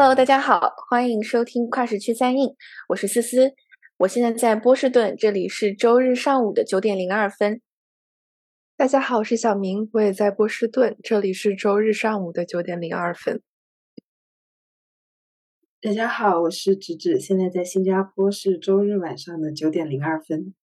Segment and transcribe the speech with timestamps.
[0.00, 2.54] Hello，大家好，欢迎收听跨时区三印，
[2.90, 3.54] 我是思思，
[3.96, 7.60] 我现在在波士顿，这里是周日上午的九点零二分。
[8.76, 13.42] 大家好，我是小明，我也在波士顿，这里是周日上午的九点零二分。
[15.80, 20.54] 大家好，我是芷芷，现在在新加坡，是周日晚上的九点零二分。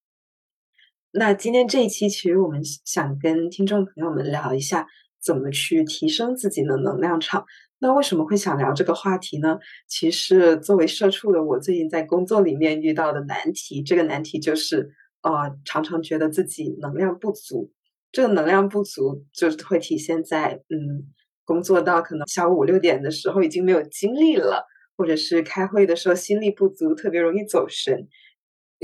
[1.11, 4.87] 那今天这一期，其实我们想跟听众朋友们聊一下，
[5.21, 7.45] 怎么去提升自己的能量场。
[7.85, 9.59] 那为什么会想聊这个话题呢？
[9.87, 14.89] 其实作为社畜的我，最近在工作里面遇到的难题，这个难题就是，
[15.21, 17.71] 呃，常常觉得自己能量不足。
[18.11, 21.13] 这个能量不足，就是会体现在，嗯，
[21.43, 24.65] 工作到可能下午五六点的时候，已经没有精力了，
[24.97, 28.07] 或者是开会的时候心力不足，特别容易走神。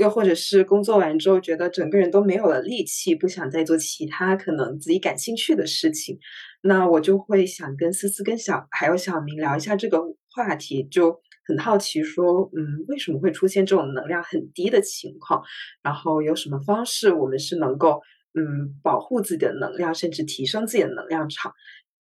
[0.02, 6.18] 又或者是工作完之后，觉得整个人都没有了力气，不想再做其他可能自己感兴趣的事情，
[6.60, 10.00] 那我就会想跟思思、跟小还有小明聊一下这个
[10.34, 15.40] 话题，就很好奇说，嗯，为什么会出现这种能量很低的情况？
[15.84, 18.00] 然后有什么方式我们是能够，
[18.34, 21.52] 嗯，保护自己的能量，甚至提升自己的能量场？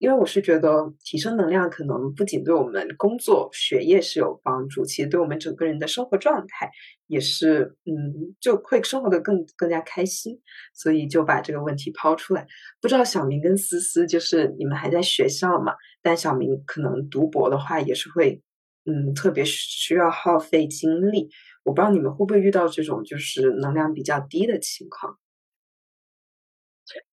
[0.05, 6.71] 因为我是觉得提升能量可能不仅对我们工作、学业是有帮助，其实对我们整个人的生活状态
[7.07, 10.39] 也是，嗯，就会生活的更更加开心。
[10.75, 12.47] 所以就把这个问题抛出来。
[12.83, 15.73] 不知道小明跟思思，就是你们还在学校嘛？
[16.03, 18.43] 但小明可能读博的话，也是会，
[18.85, 21.31] 嗯，特别需要耗费精力。
[21.63, 25.19] 我不知道你们会不会遇到这种就是能量比较低的情况。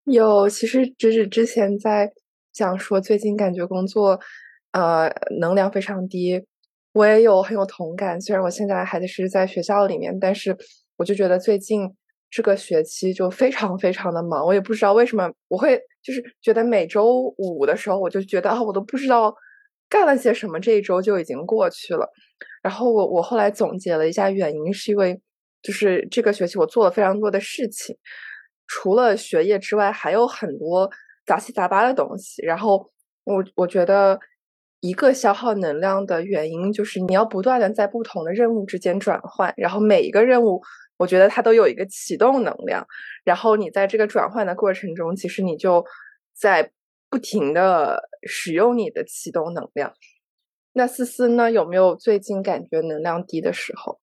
[0.06, 2.12] 有，其实只是之前在。
[2.60, 4.20] 想说最近感觉工作，
[4.74, 6.44] 呃，能量非常低，
[6.92, 8.20] 我也有很有同感。
[8.20, 10.54] 虽然我现在还是在学校里面，但是
[10.98, 11.90] 我就觉得最近
[12.30, 14.46] 这个学期就非常非常的忙。
[14.46, 19.34] 我也不知道为什么我会就是觉得每周五的时候，我就觉得啊，我都不知道
[19.88, 22.12] 干了些什么，这一周就已经过去了。
[22.62, 25.18] 然后我我后来总结了一下原因，是因为
[25.62, 27.96] 就是这个学期我做了非常多的事情，
[28.68, 30.92] 除了学业之外，还有很多。
[31.30, 32.90] 杂七杂八的东西，然后
[33.24, 34.20] 我我觉得
[34.80, 40.60] 一个消耗能量的原因就是你要不断的在不同的任务之间转换，然后每一个任务
[40.98, 42.84] 我觉得它都有一个启动能量，
[43.24, 45.86] 然后你在这个转换的过程中，其实你就
[46.34, 46.72] 在
[47.12, 49.94] 不停的使用你的启动能量。
[50.74, 54.00] 那思思呢，有没有最近感觉能量低的时候？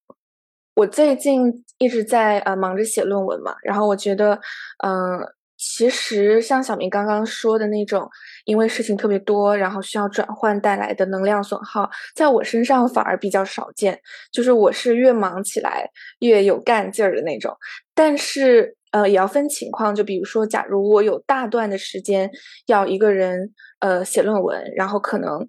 [0.75, 4.39] 我最近一直在呃忙着写论文嘛，然后我觉得
[4.85, 5.35] 嗯。
[5.57, 8.07] 其实像小明刚刚说的那种，
[8.45, 13.99] 因为事情特别多，然后需要转换带来的能量损耗，在我身上反而比较少见。
[14.31, 17.57] 就是我是越忙起来越有干劲儿的那种。
[17.95, 19.95] 但是呃，也要分情况。
[19.95, 22.29] 就比如说，假如我有大段的时间
[22.67, 25.47] 要一个人呃写论文，然后可能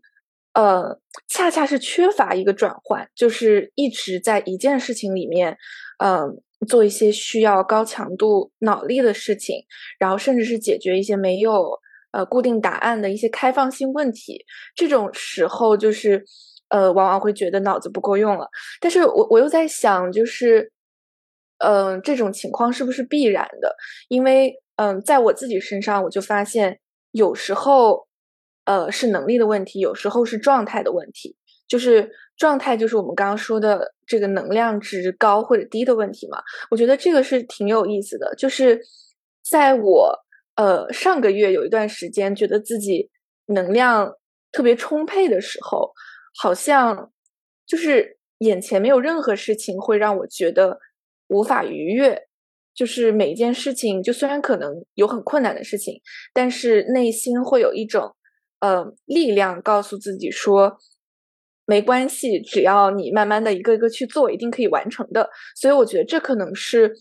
[0.55, 0.99] 呃
[1.29, 5.59] 恰恰是缺乏一个转换，就是一直在一件事情里面，
[6.03, 6.41] 嗯。
[6.67, 9.65] 做一些需要高强度脑力的事情，
[9.99, 11.79] 然后甚至是解决一些没有
[12.11, 16.25] 呃固定答案的一些开放性问题，这种时候就是
[16.69, 18.49] 呃往往会觉得脑子不够用了。
[18.81, 20.73] 但是我我又在想，就是
[21.59, 23.77] 嗯这种情况是不是必然的？
[24.09, 26.81] 因为嗯在我自己身上，我就发现
[27.13, 28.07] 有时候
[28.65, 31.37] 呃是能力的问题，有时候是状态的问题。
[31.69, 36.43] 就是状态，就是我们刚刚说的这个能量值高或者低的问题嘛。
[36.71, 38.35] 我觉得这个是挺有意思的。
[38.37, 38.81] 就是
[39.45, 40.19] 在我
[40.57, 43.11] 呃上个月有一段时间觉得自己
[43.47, 44.15] 能量
[44.51, 45.93] 特别充沛的时候，
[46.37, 47.13] 好像
[47.67, 50.79] 就是眼前没有任何事情会让我觉得
[51.29, 52.27] 无法逾越。
[52.75, 56.01] 就是每一件事情，就虽然可能有很困难的事情，
[56.33, 58.15] 但是内心会有一种
[58.61, 60.79] 呃力量告诉自己说。
[61.71, 65.29] 没关系，只要你慢慢的一个一个去做，一定可以完成的。
[65.55, 66.95] 所以我觉得这可能是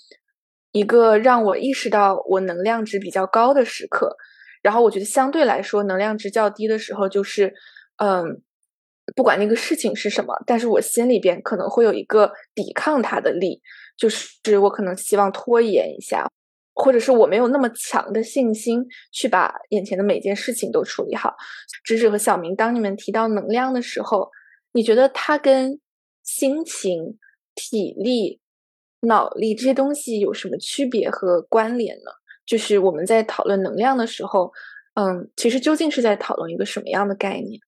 [0.73, 4.17] 一个让我意识到我能量值比较高的时刻。
[4.61, 7.53] 然后我觉得相对来说，能量值较低的时候，就是
[8.03, 8.41] 嗯，
[9.15, 13.61] 不管那个事情是什么，但是我心里边可能会有一个抵抗它的力，
[13.97, 16.29] 就是我可能希望拖延一下，
[16.73, 21.37] 或者是我没有那么强的信心去把眼前的每件事情都处理好。
[21.85, 24.29] 芝芝和小明，当你们提到能量的时候。
[24.77, 25.79] 你觉得它跟
[26.21, 27.17] 心情、
[27.55, 28.39] 体力、
[28.99, 32.11] 脑力这些东西有什么区别和关联呢？
[32.45, 34.53] 就是我们在讨论能量的时候，
[34.93, 37.59] 嗯，其实究竟是在讨论一个什么样的概念？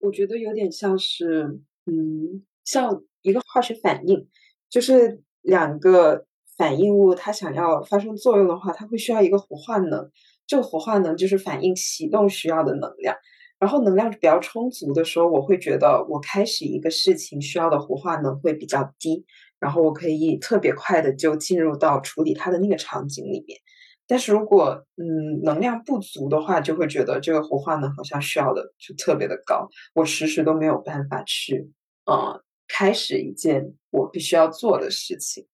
[0.00, 4.28] 我觉得有点像是，嗯，像一个化学反应，
[4.68, 6.26] 就是两个
[6.56, 10.10] 反应物，它想要发生作用的话，它会需要一个活化能，
[10.44, 13.16] 这个活化能就是反应启动需要的能量。
[13.58, 19.24] 然后能量比较充足的时候，我会觉得我开始一个事情需要的活化能会比较低，
[19.58, 23.58] 然后我可以特别快的就进入到处理它的那个场景里面。
[24.06, 31.70] 但是如果嗯能量不足的话，就会觉得这个活化能好像需要的就特别的高，我时时都没有办法去
[32.06, 35.46] 呃开始一件我必须要做的事情。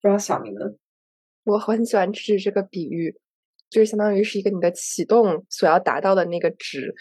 [0.00, 0.60] 不知道小明呢？
[1.44, 3.16] 我很喜欢吃这个比喻。
[3.72, 6.94] 就是相当于是一个你的启动所要达到的那个值，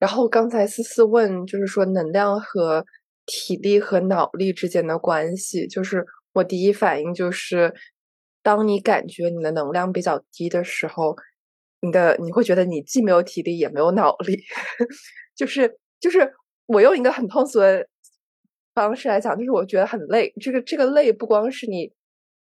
[0.00, 2.84] 然后刚才思思问，就是说能量和
[3.26, 7.72] 体力和脑力之间的关系，就是我第一反应就是，
[8.42, 11.14] 当你感觉你的能量比较低的时候，
[11.80, 14.36] 你的你会觉得你既没有体力也没有脑力，
[15.36, 16.34] 就是就是
[16.66, 17.86] 我用一个很通俗的
[18.74, 21.92] 方式来讲，就是我觉得很累，这个这个累不光是你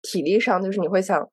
[0.01, 1.23] 体力上，就是你会想，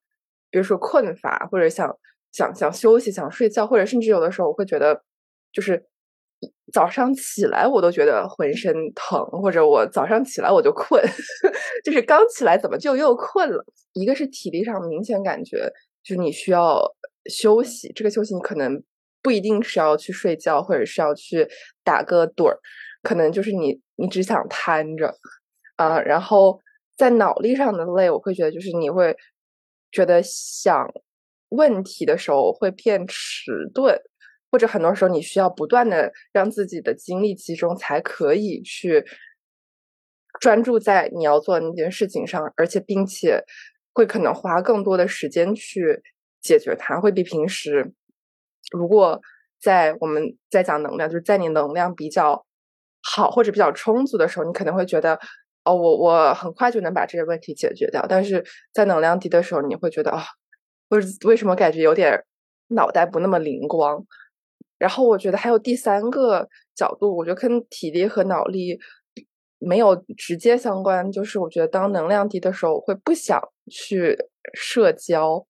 [0.51, 1.97] 比如说困乏或者想。
[2.33, 5.03] 想想休息，想睡觉，或者甚至有的时候我会觉得，
[5.53, 5.85] 就是
[6.73, 11.03] 早上起来我都觉得浑身疼，或者我早上起来我就困，
[11.85, 13.65] 就是刚起来怎么就又困了？
[13.93, 15.71] 一个是体力上明显感觉，
[16.03, 16.83] 就是你需要
[17.31, 18.83] 休息，这个休息你可能
[19.23, 21.47] 不一定是要去睡觉，或者是要去
[21.85, 22.59] 打个盹儿，
[23.03, 25.15] 可能就是你你只想瘫着
[25.77, 26.01] 啊。
[26.01, 26.59] 然后
[26.97, 29.15] 在脑力上的累，我会觉得就是你会
[29.91, 30.91] 觉得想。
[31.53, 34.01] 问题的时候会变迟钝，
[34.51, 39.05] 或者很多时候你需要不断的让自己的精力集中，才可以去
[40.41, 43.45] 专注在你要做的那件事情上，而且并且
[43.93, 46.03] 会可能花更多的时间去
[46.41, 47.93] 解决它，会比平时
[48.73, 49.21] 如果
[49.61, 52.47] 在我们在讲能量，就是在你能量比较
[53.03, 55.19] 好或者比较充足的时候，你可能会觉得
[55.65, 60.25] 哦，我我很快就能把这些问题解决掉，但是在能量低的时候，你会觉得啊。
[61.01, 62.23] 者为什么感觉有点
[62.69, 64.05] 脑袋不那么灵光？
[64.79, 68.77] 然后我觉得还有第三个角度，我觉得跟体力和脑力
[69.61, 71.09] 没有直接相关。
[71.13, 73.41] 就是我觉得当能量低的时候，我会不想
[73.71, 74.19] 去
[74.55, 75.47] 社交，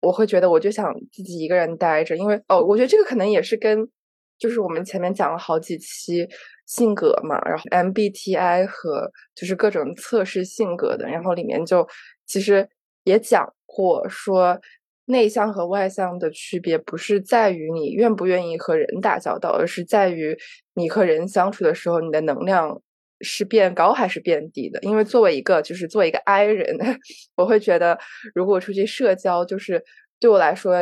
[0.00, 2.16] 我会觉得我就想自己一个人待着。
[2.16, 3.88] 因为哦，我觉得这个可能也是跟
[4.36, 6.28] 就是我们前面讲了好几期
[6.66, 11.86] 性格嘛，然后 MBTI 和就是各种测试性格的，然后里面就
[12.26, 12.68] 其实
[13.04, 14.60] 也讲过说。
[15.06, 20.36] 内向和外向的区别不是在于你愿不愿意和人打交道，而是在于
[20.74, 22.80] 你和人相处的时候，你的能量
[23.20, 24.78] 是变高还是变低的。
[24.82, 26.76] 因为作为一个就是作为一个 I 人，
[27.36, 27.98] 我会觉得
[28.34, 29.84] 如果出去社交，就是
[30.20, 30.74] 对我来说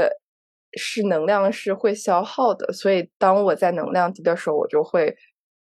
[0.76, 2.73] 是能量是会消耗的。
[2.73, 5.16] 所以当我在能量低的时候，我就会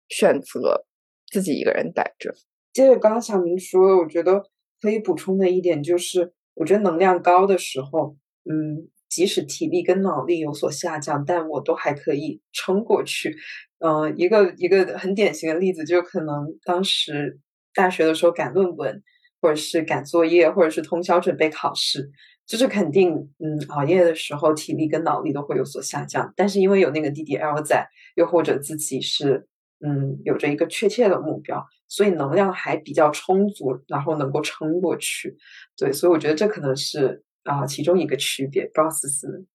[0.09, 0.83] 选择
[1.31, 2.33] 自己一个人待着。
[2.73, 4.43] 接着刚刚小明说的，我觉得
[4.81, 8.15] 可以补充的一点就是，我觉得能量高的时候。
[8.49, 13.35] 嗯，即使体力跟脑力有所下降，但我都还可以撑过去。
[13.79, 17.39] 嗯，一个一个很典型的例子，就可能当时
[17.73, 19.01] 大学的时候赶论文，
[19.41, 22.09] 或者是赶作业，或者是通宵准备考试，
[22.47, 26.31] 就是肯定，嗯，熬夜的时候体力跟脑力都会有所下降。
[26.35, 29.47] 但是因为有那个 DDL 在，又或者自己是
[29.85, 35.35] 嗯有着一个确切的目标，所以能量还比较充足，然后能够撑过去。
[35.77, 37.23] 对，所以我觉得这可能是。
[37.43, 39.45] 啊，其中一个区别，高思思。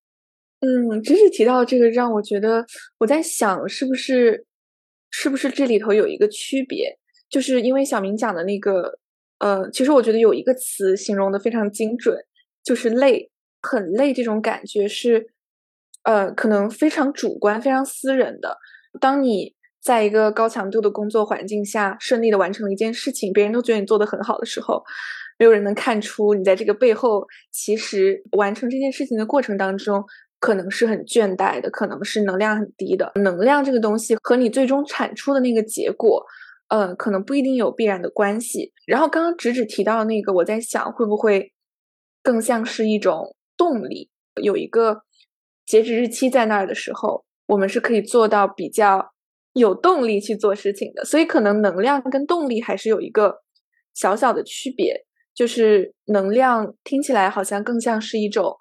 [0.61, 2.65] 嗯，知识提到这个，让我觉得
[2.99, 4.47] 我在想，是不是
[5.11, 6.99] 是不是这里头有一个区别？
[7.29, 8.99] 就是因为小明讲的那个，
[9.39, 12.17] 呃，其实我觉得有一个词形容的非常精准，
[12.65, 14.15] 就是累，很累。
[14.15, 15.29] 这种感觉是，
[16.05, 18.57] 呃，可能非常主观、非常私人的。
[19.01, 24.83] 当你在一个高强度的工作环境下顺利的完成了一件事情，别人都觉得你做的很好的时候。
[25.39, 30.03] 没有人能看出你在这个背后，其实完成这件事情的过程当中，
[30.41, 33.13] 可能是很倦怠的，可能是能量很低的。
[33.17, 36.25] 能量这个东西和你最终产出的那个结果，
[36.69, 38.73] 呃，可能不一定有必然的关系。
[38.87, 41.53] 然后刚刚直指提到那个，我在想会不会
[42.23, 44.11] 更像是一种动力，
[44.43, 45.03] 有一个
[45.65, 49.13] 截止日期在那儿的时候，我们是可以做到比较
[49.53, 51.05] 有动力去做事情的。
[51.05, 53.43] 所以可能能量跟动力还是有一个
[53.95, 55.06] 小小的区别。
[55.37, 58.57] 就是能量听起来好像更像是一种，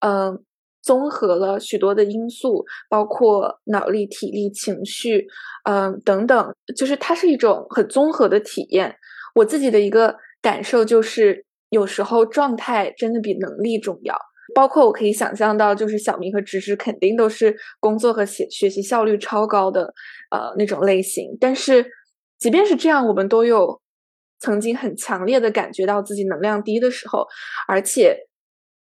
[0.00, 0.38] 嗯，
[0.82, 5.26] 综合了许多的因素，包括脑力、体力、情绪，
[5.64, 8.94] 嗯等等，就是它是一种很综合的体验。
[9.34, 14.14] 我自己的一个感受就是，有时候状态真的比能力重要。
[14.54, 19.94] 包括我可以想象到，就是小明和芝芝肯定都是工作和学学习效率超高的，
[20.30, 21.36] 呃那种类型。
[21.40, 21.86] 但是
[22.38, 23.80] 即便是这样，我们都有。
[24.40, 27.26] 曾经很强烈的感觉到自己能量低的时候，
[27.66, 28.26] 而且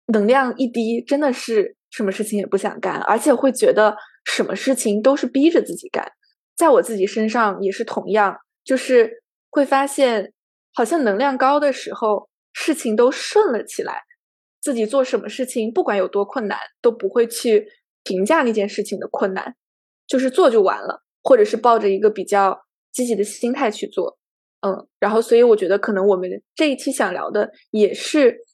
[0.08, 6.12] 能量一低，真的是什么事情也不想干，而且会觉得什么事情都是逼着自己干。
[6.56, 10.34] 在我自己身上也是同样，就是会发现，
[10.74, 14.04] 好像能量高的时候，事情都顺了起来。
[14.62, 17.66] 自己做什么事情，不管有多困难，都不会去
[18.04, 19.56] 评价那件事情的困难，
[20.06, 22.60] 就是做就完了，或者是抱着一个比较
[22.92, 24.19] 积极的心态去做。
[24.62, 28.46] 嗯，然后所以我觉得，可能我们这一期想聊的也是。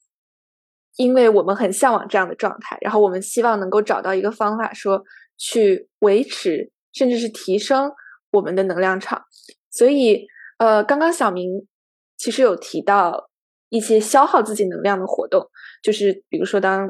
[0.97, 5.03] 因为我们很向往这样的状态，然后我们希望能够找到一个方法，说
[5.37, 7.91] 去维持甚至是提升
[8.31, 9.21] 我们的能量场。
[9.69, 10.25] 所以，
[10.57, 11.67] 呃，刚刚小明
[12.15, 13.29] 其实有提到
[13.67, 15.45] 一些消耗自己能量的活动，
[15.83, 16.87] 就是比如说当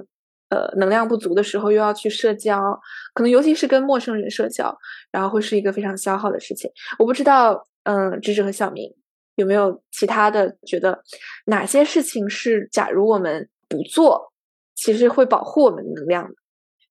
[0.50, 2.80] 呃能量不足的时候，又要去社交，
[3.16, 4.78] 可能尤其是跟陌生人社交，
[5.10, 6.70] 然后会是一个非常消耗的事情。
[7.00, 8.94] 我不知道，嗯，芝芝和小明
[9.36, 11.04] 有没有其他的觉得
[11.46, 13.50] 哪些事情是，假如我们。
[13.68, 14.32] 不做，
[14.76, 16.36] 其实会保护我们能量的。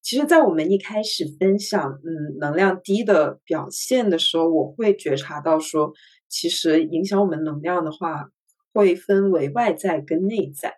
[0.03, 5.93] 其实，在我们一开始分享嗯能量低的表现的时候，我会觉察到说，
[6.29, 8.29] 其实影响我们能量的话，
[8.73, 10.75] 会分为外在跟内在。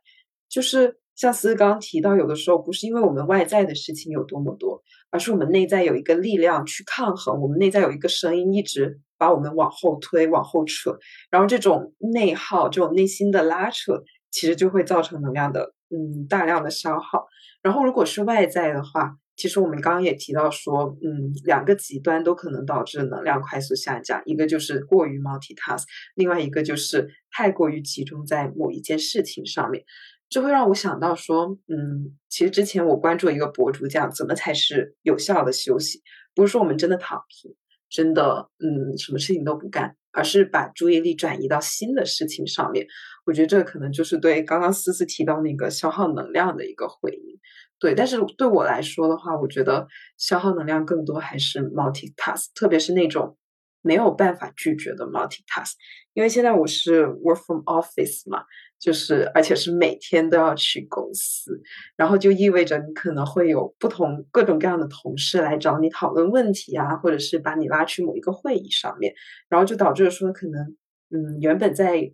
[0.50, 10.99] 就是像思思刚刚提到，有的时候不是因为我们外在的事情有多么多，而是我们内在有一个力量去抗衡，我们内在有一个声音一直把我们往后推、往后扯，
[11.30, 15.75] 然后这种内耗、这种内心的拉扯，其实就会造成能量的。
[15.88, 17.26] 嗯，大量的消耗。
[17.62, 24.20] 然后，如果是外在的话，其实我们刚刚也提到说，嗯，两个极端都可能导致能量快速下降。
[24.25, 25.85] 一个就是过于 multitask，
[26.16, 29.85] 另外一个就是太过于集中在某一件事情上面。
[30.28, 36.02] 这会让我想到说，嗯，其实之前我关注一个博主讲，怎么才是有效的休息？
[36.35, 37.54] 不是说我们真的躺平，
[37.88, 39.96] 真的嗯，什么事情都不干。
[40.12, 42.86] 而是把注意力转移到新的事情上面，
[43.26, 47.38] 我觉得这可能就是对刚刚思思提到那个消耗能量的一个回应。
[47.78, 53.36] 对，但是对我来说的话，我觉得消耗能量更多还是 multitask，特别是那种
[53.82, 55.72] 没有办法拒绝的 multitask。
[56.14, 58.42] 因为现在我是 work from office 嘛。
[58.78, 61.61] 就是，而且是每天都要去公司，
[61.97, 69.14] 然后就意味着你可能会有不同各种各样的同事来找你讨论问题啊，或者是把你拉去某一个会议上面，
[69.49, 70.76] 然后就导致说可能，
[71.11, 72.12] 嗯，原本在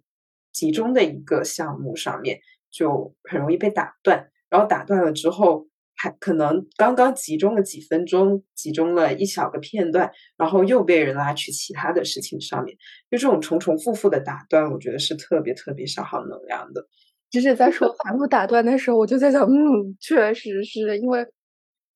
[0.53, 2.41] 集中的一个项目上面
[2.71, 5.67] 就很容易被打断，然后打断了之后。
[6.03, 12.77] 还可能刚刚集中了几分钟，集中了一小个片段，然后又被人拉去其他的事情上面，
[13.09, 16.85] 就这种重重复复的打断，我觉得是特别特别消耗能量的。
[17.31, 21.25] 就是在说反复打断的时候，我就在想，嗯，确实是因为，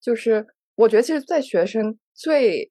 [0.00, 0.46] 就是
[0.76, 2.70] 我觉得其实，在学生最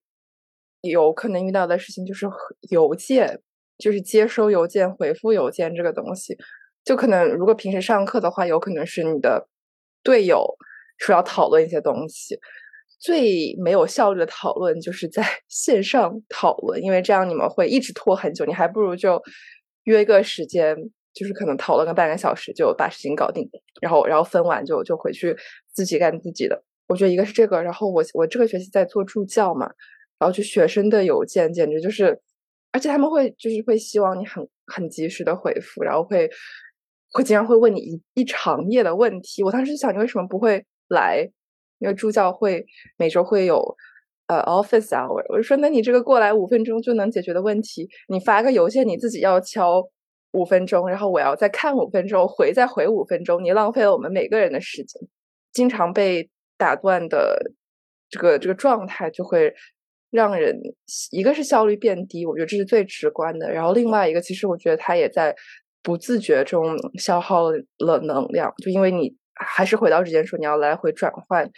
[0.83, 2.25] 有可能遇到的事情就是
[2.69, 3.41] 邮件，
[3.77, 6.37] 就是接收邮件、回复邮件这个东西，
[6.85, 9.49] 就可能如果平时上课的话，有可能是你的
[10.01, 10.55] 队友。
[10.97, 12.39] 说要讨论一些东西，
[12.99, 18.45] 最没有效率的讨论就是在 线上讨论，因为这样你们会一直拖很久。
[18.45, 19.21] 你还不如就
[19.83, 20.75] 约一个时间，
[21.13, 23.47] 就是可能讨论个半个小时就把事情搞定，
[23.81, 25.35] 然后然后分完就就回去
[25.73, 26.63] 自己干自己的。
[26.87, 29.65] 我觉得一个是这个，然后我我这个学期在做助教嘛，
[30.19, 32.19] 然后就学生的邮件简直就是，
[32.71, 36.29] 而且他们会就是会希望你很很及时的回复，然后会
[37.11, 39.43] 会经常会问你一一长页的问题。
[39.43, 40.65] 我当时想，你为什么不会？
[40.89, 41.29] 来，
[41.79, 42.65] 因为助教会
[42.97, 43.75] 每周会有
[44.27, 49.83] 呃 office hour，我就说那你这个过来五分钟就能解决的问题，你发个邮件你自己要敲
[50.31, 55.01] 五分钟，然后我要再看五分钟，回再回五分钟，你浪费了我们每个人的时间，
[55.51, 57.51] 经常被打断的
[58.09, 59.53] 这个这个状态就会
[60.11, 60.59] 让人
[61.11, 65.35] 一个是效率变低，我觉得这是最直观的，然后另外一个其实我觉得他也在
[65.81, 69.15] 不自觉中消耗了能量，就因为你。
[69.35, 71.49] 还是回到之前说，你要来回转换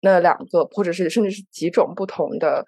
[0.00, 2.64] 那两个，或者是甚至是几种不同的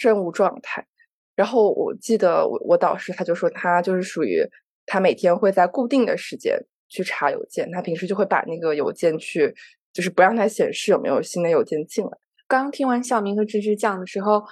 [0.00, 0.86] 任务状态。
[1.34, 4.42] 然后我记得我我导师他就说，他就是属于
[4.86, 6.58] 他每天会在固定的时间
[6.88, 9.54] 去查邮件，他平时就会把那个邮件去，
[9.92, 12.10] 就是不让它显示有没有新的邮件进来。
[12.48, 14.42] 刚听完小明和芝芝讲的时候，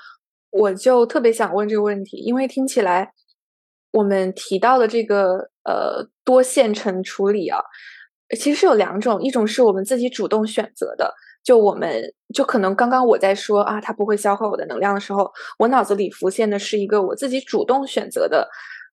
[0.50, 3.12] 我就特别想问这个问题，因为听起来
[3.92, 7.60] 我们提到的这个呃多线程处理啊。
[8.30, 11.12] 其实是有两种，一种是我们自己主动选择的，
[11.42, 12.02] 就我们
[12.34, 18.48] 就可能刚刚我在说啊，它不会消耗我的能量的时候，我脑子里浮现的是一个我自己主动选择的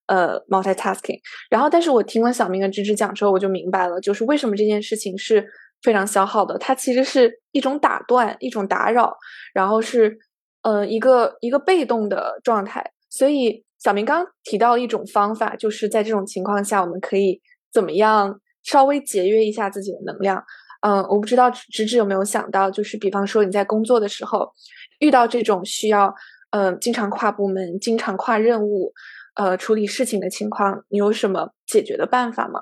[0.06, 1.18] 呃 multitasking。
[1.48, 5.46] 然后，但是我听了小明跟芝芝讲之后，我就明白了，就是为什么这件事情是
[5.82, 9.16] 非常消耗的，它其实是一种打断，一种打扰，
[9.54, 10.18] 然后是
[10.62, 12.92] 呃一个一个被动的状态。
[13.08, 17.40] 所以小明刚提到一种方法，就是在这种情况下，我们可以
[17.72, 18.38] 怎么样？
[18.62, 20.42] 稍微节约一下自己的能量，
[20.80, 24.52] 嗯，我不知道芝芝有没有想到，就是比方说你在工作的时候
[25.00, 26.14] 遇到这种需要
[26.50, 28.92] 嗯，经常跨部门、经常跨任务，
[29.36, 32.60] 呃，处理事情的情况，你有什么解决的办法吗？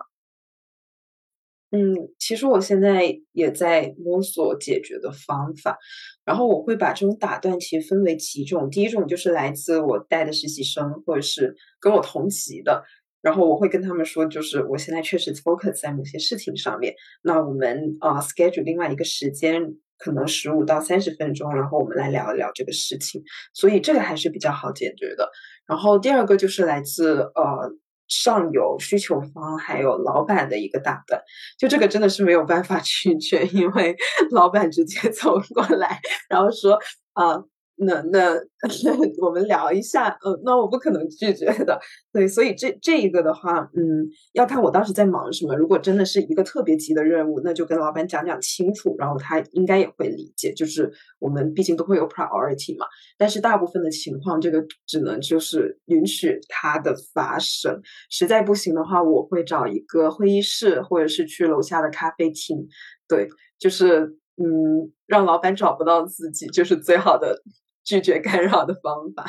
[1.72, 5.78] 嗯，其实我现在也在摸索解决的方法，
[6.24, 8.68] 然后我会把这种打断其实分为几种。
[8.68, 12.82] 第一种就是来自我带的实习生，或者是跟我同级的，
[13.22, 19.62] 然后我会跟他们说，就是我现在确实 focus 在某些事情上面，那我们啊 schedule 另外一个时间，
[19.98, 23.22] 可能十五到三十分钟，然后我们来聊一聊这个事情，
[23.52, 25.30] 所以这个还是比较好解决的。
[25.66, 27.76] 然后第二个就是来自呃。
[28.12, 31.22] 上游需求方还有老板的一个打断，
[31.56, 33.94] 就这个真的是没有办法 拒绝，因为
[34.32, 36.76] 老板直接 走过来，然后说
[37.12, 37.40] 啊。
[37.82, 38.34] 那那
[39.24, 41.80] 我们聊一下，呃，那我不可能拒绝的，
[42.12, 45.56] 对，所以这这一个的话，嗯，要看我当时在忙什么。
[45.56, 50.52] 如果真的是一个特别急的任务，那就跟老板讲讲清楚，然后他应该也会理解。
[50.52, 57.80] 就是我们毕竟都会有 priority 嘛，但是大部分的情况，这个只能就是允许它的发生。
[58.10, 62.68] 实在不行的话，我会找一个会议室，或者是去楼下的咖啡厅，
[63.08, 63.26] 对，
[63.58, 67.42] 就是嗯，让老板找不到自己，就是最好的。
[67.90, 69.24] 拒绝干扰的方法，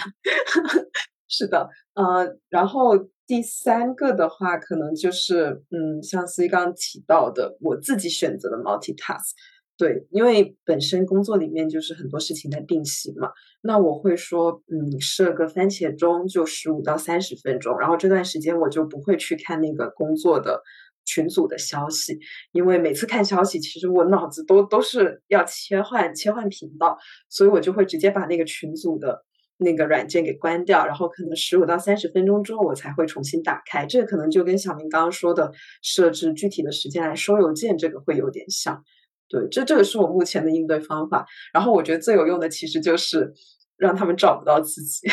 [1.28, 9.32] 是的，呃，然后第三个的话，可能就是，嗯，像思怡刚刚提到的，我自己选择的 multitask，
[9.80, 13.32] 对，因为本身工作里面就是很多事情在并行嘛，
[13.64, 20.62] 那我会说，嗯，设个番茄钟，就十五到三十分钟，然后这段时间我就不会去看那个工作的。
[21.06, 22.18] 群组的消息，
[22.52, 26.98] 因为每次看消息，其实我脑子都都是要切换切换频道，
[27.30, 29.26] 所以我就会直接把那个群组的
[29.58, 33.86] 那个软件给关掉，然后可能十五到三十分钟之后我才会重新打开。
[33.86, 38.84] 这个可能就跟小明刚刚说的设置具体的时间来收邮件，这个会有点像。
[39.30, 41.26] 对，这这个是我目前的应对方法。
[41.54, 43.34] 然后我觉得最有用的其实就是
[43.78, 45.08] 让他们找不到自己，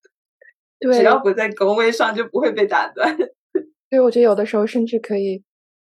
[0.80, 3.16] 对只要不在工位上就不会被打断。
[3.92, 5.42] 对，我觉得有的时候甚至可以，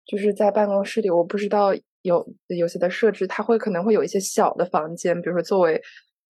[0.07, 5.79] 就是在办公室里，我不知道有有些的设置，它会可能会有一些小的房间，比如说作为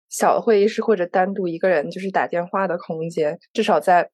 [0.10, 4.10] 小的会议室或者单独一个人就是打电话的空间，至少在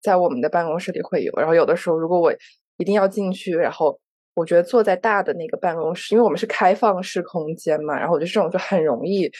[0.00, 1.30] 在我们的办公室里会有。
[1.34, 2.32] 然后有的时候，如果我
[2.78, 4.00] 一定要进去，然后
[4.34, 9.30] 我觉得坐在大的那个办公室，因为我们是开放式空间嘛，然后我觉得这种就很容易。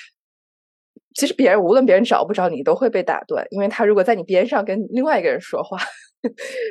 [1.14, 5.78] 其实别人无论别人找不着你，都会被打断，因为他如果在你边上跟另外一个人说话。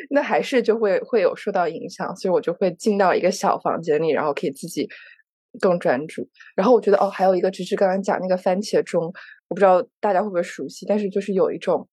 [0.09, 4.87] 那还是就会会有受到影响，所以我就会进到一个小房间里，然后可以自己
[5.59, 6.29] 更专注。
[6.55, 9.03] 然后我觉得哦，还有一个芝芝刚刚讲那个番茄钟，
[9.47, 11.87] 我不知道大家会不会熟悉，但是就是有一种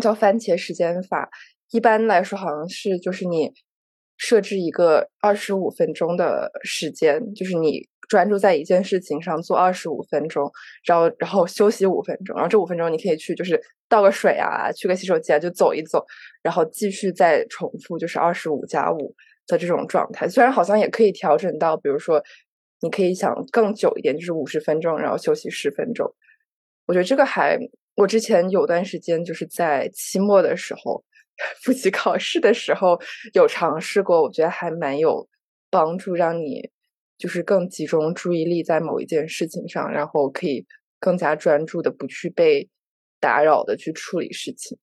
[0.00, 1.28] 叫番茄时间法，
[1.70, 3.52] 一般来说好像是就是你
[4.16, 7.88] 设置一个二十五分钟的时间，就是你。
[8.08, 10.50] 专注在一件事情上做二十五分钟，
[10.84, 16.04] 然后然后休息五分钟，然后这五分钟你可以去就是倒个水啊，去个洗手间就走一走，
[16.42, 19.14] 然后继续再重复就是二十五加五
[19.46, 20.26] 的这种状态。
[20.26, 22.22] 虽然好像也可以调整到，比如说
[22.80, 26.10] 你可以想更久一点，就是五十分钟，然后休息十分钟。
[26.86, 27.58] 我觉得这个还，
[27.94, 31.04] 我之前有段时间就是在期末的时候
[31.62, 32.98] 复习考试的时候
[33.34, 35.28] 有尝试过，我觉得还蛮有
[35.70, 36.70] 帮助，让你。
[37.18, 40.64] 就是更集中注意力在某一件事情上，然后可以
[41.00, 42.70] 更加专注的不去被
[43.20, 44.78] 打扰的去处理事情。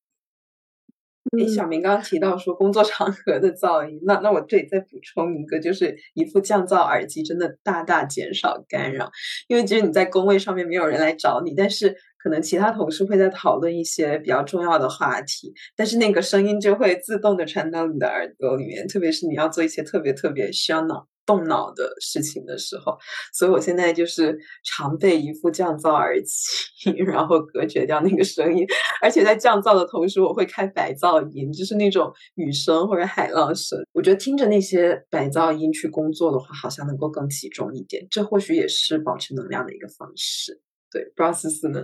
[1.40, 9.10] 哎，小明刚刚提到说工作场合的噪音，那那我这里再补充一个，就是一副降噪耳机真的大大减少干扰，
[9.48, 21.08] 因为其实你在工位上面没有人来找你，但是可能其他同事会在讨论一些比较重要的话题，但是那个声音就会自动的传到你的耳朵里面，特别是你要做一些特别特别需要脑。
[21.28, 22.96] 动脑的事情的时候，
[23.34, 28.64] 所以我现在就是常备一副降噪耳机， 然后隔绝掉那个声音。
[29.02, 33.80] 而且在降噪的同时，我会开白噪音，就是那种雨声或者海浪声。
[33.92, 38.06] 我觉得听着那些白噪音去工作的话，好像能够更集中一点。
[38.12, 40.62] 这或许也是保持能量的一个方式。
[40.92, 41.82] 对，不知道思思呢？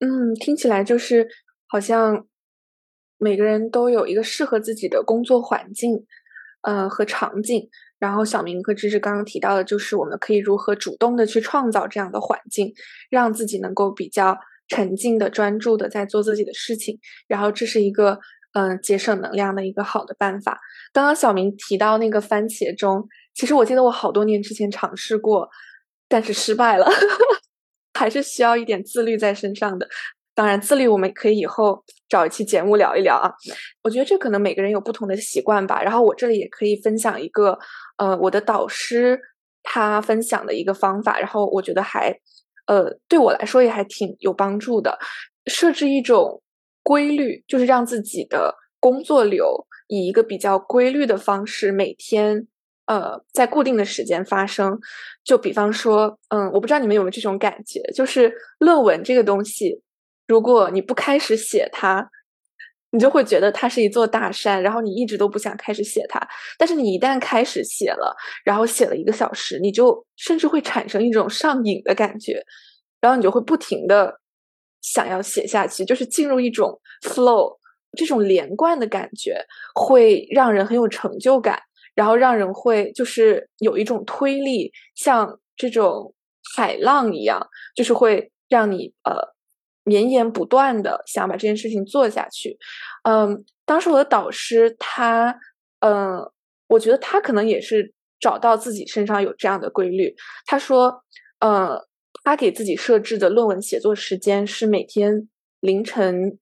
[0.00, 1.28] 嗯，听起来就是
[1.66, 2.26] 好像
[3.18, 6.06] 每个人都有一个适合自己的工作环境，
[6.62, 7.68] 呃，和场景。
[7.98, 12.72] 然后小明和芝芝刚刚提到的，就是我们可以如何主动的去创造这样的环境，
[13.10, 17.00] 让自己能够比较沉静的、专注的在做自己的事情。
[17.26, 18.20] 然后这是一个
[18.52, 20.60] 嗯节省能量的一个好的办法。
[20.92, 25.48] 刚刚小明提到那个番茄钟，其实我记得我好多年之前尝试过，
[26.08, 26.88] 但是失败了，
[27.98, 29.88] 还是需要一点自律在身上的。
[30.34, 33.28] 当然，自律我们可以以后找一期节目聊一聊啊。
[33.82, 35.82] 我觉得这可能每个人有不同的习惯吧。
[35.82, 37.58] 然后我这里也可以分享一个，
[37.96, 39.20] 呃，我的导师
[39.64, 42.16] 他分享的一个方法，然后我觉得还，
[42.66, 44.96] 呃，对我来说也还挺有帮助的。
[45.46, 46.40] 设置一种
[46.84, 52.46] 规律，就是让自己的工作流以一个比较规律的方式每天。
[52.88, 54.78] 呃，在固定的时间发生，
[55.22, 59.82] 就比方说，嗯，我不知道你们有没有这种感觉，就是论文这个东西，
[60.26, 62.08] 如果你不开始写它，
[62.90, 66.18] 你就会觉得它是一座大山，然后你一直都不想开始写它。
[66.56, 72.42] 但是你一旦开始写了，然后写了一个小时，你就甚至会产生一种上瘾的感觉，
[73.02, 74.18] 然后你就会不停的
[74.80, 77.58] 想要写下去，就是进入一种 flow，
[77.98, 81.60] 这种连贯的感觉会让人很有成就感。
[81.98, 86.14] 然后让人会就是有一种推力，像这种
[86.56, 89.34] 海浪一样，就是会让你呃
[89.82, 92.56] 绵延不断的想把这件事情做下去。
[93.02, 95.36] 嗯，当时我的导师他，
[95.80, 96.20] 嗯，
[96.68, 100.14] 我觉得他可能也是找到自己身上有这样的规律。
[100.46, 101.02] 他说，
[101.40, 101.84] 呃，
[102.22, 106.38] 他给自己设置的论文写作时间是每天凌晨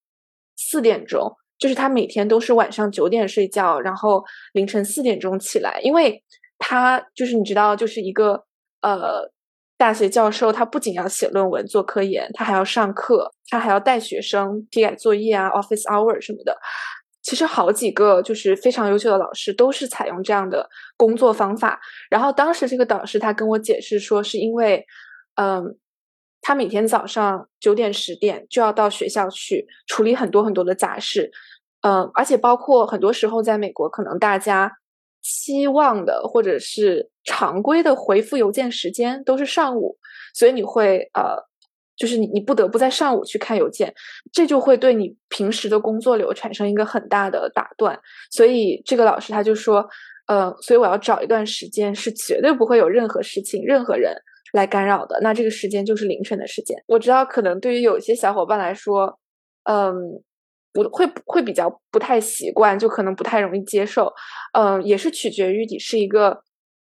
[0.55, 1.35] 四点钟。
[1.59, 6.23] 就是他每天都是晚上九点睡觉，然后凌晨四点钟起来，因为
[6.59, 8.45] 他就是你知道，就是一个
[8.83, 9.31] 呃
[9.79, 16.57] 大学教授，他不仅要写论文做科研，他还要上课，他还要带学生批改作业啊，office hour 什么的。
[17.23, 21.81] 其实好几个就是非常优秀的老师都是采用这样的工作方法。
[22.11, 24.85] 然后当时这个导师他跟我解释说，是因为
[25.37, 25.77] 嗯。
[26.47, 31.29] 他每天早上九点十点就要到学校去处理很多很多的杂事，
[31.81, 34.71] 嗯，而且包括很多时候在美国，可能大家
[35.21, 39.97] 期望的或者是常规的回复邮件时间都是上午，
[40.35, 41.37] 所以你会呃，
[41.97, 43.93] 就是你你不得不在上午去看邮件，
[44.33, 47.99] 这就会对你平时的工作流产生一个很大的打断。
[48.31, 49.85] 所以这个老师他就说，
[50.29, 54.15] 呃，所以我要找一段时间是绝对不会有任何事情、任何人。
[54.57, 56.77] 来干扰的，那这个时间就是凌晨的时间。
[56.87, 59.19] 我知道，可能对于有些小伙伴来说，
[59.65, 59.95] 嗯，
[60.73, 64.11] 不会会比较不太习惯，就可能不太容易接受。
[64.55, 66.43] 嗯，也是取决于你是一个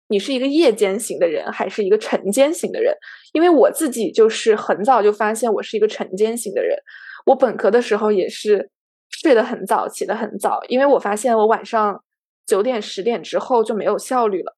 [0.08, 2.94] 你是一个夜间型的人，还是一个晨间型的人。
[3.32, 6.76] 因为我自己就是很早就发现我是一个晨间型的人。
[7.24, 8.68] 我本科的时候也是
[9.08, 12.04] 睡得很早，起得很早，因为我发现我晚上
[12.44, 14.54] 九点十点之后就没有效率了。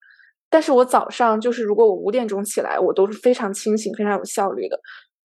[0.55, 4.79] 但是我早上就是，如果我五点钟起来，我都是非常清醒、非常有效率的。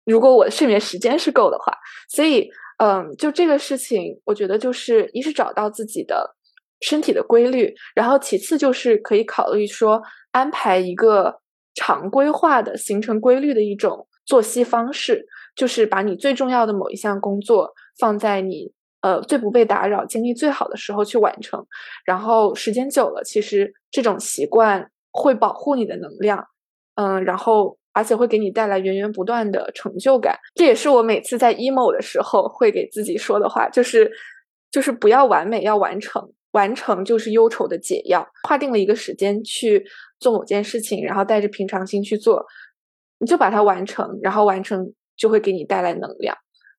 [0.04, 1.72] 如果我的睡眠时间是够的话，
[2.08, 6.34] 所以，嗯，就这个事情，我觉得就是一是找到自己的
[6.80, 11.38] 身体的规律，然后其次就是可以考虑说安排一个
[11.76, 21.64] 常规化的、形成规律的一种作息方式，就是把你最重要的某一项工作放在你呃最不被打扰、精力最好的时候去完成，
[22.04, 24.90] 然后时间久了，其实这种习惯。
[25.10, 26.44] 会保护你的能量，
[26.94, 30.38] 嗯，然后而且会给你带来源源不断的成就感。
[30.54, 34.10] 这也是我每次在 emo 的时候会给自己说的话，就是
[34.70, 38.26] 就是不要完美，要完成，完成就是忧愁的解药。
[38.48, 39.84] 划定了一个时间去
[40.18, 42.46] 做某件事情，然后带着平常心去做，
[43.18, 46.36] 你就把它完成，然后完成就会给你带来能量。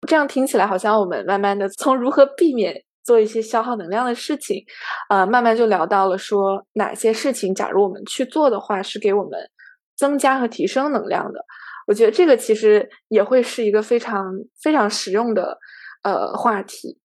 [0.07, 2.83] 这样听起来好像我们慢慢的从如何避免。
[3.03, 4.63] 做一些消耗能量的事情，
[5.09, 9.49] 呃，慢慢就聊到了说哪些事情，假如我们去做的话，是给我们
[9.95, 11.43] 增加和提升能量的。
[11.87, 14.23] 我觉得这个其实也会是一个非常
[14.61, 15.57] 非常实用的
[16.03, 16.99] 呃话题。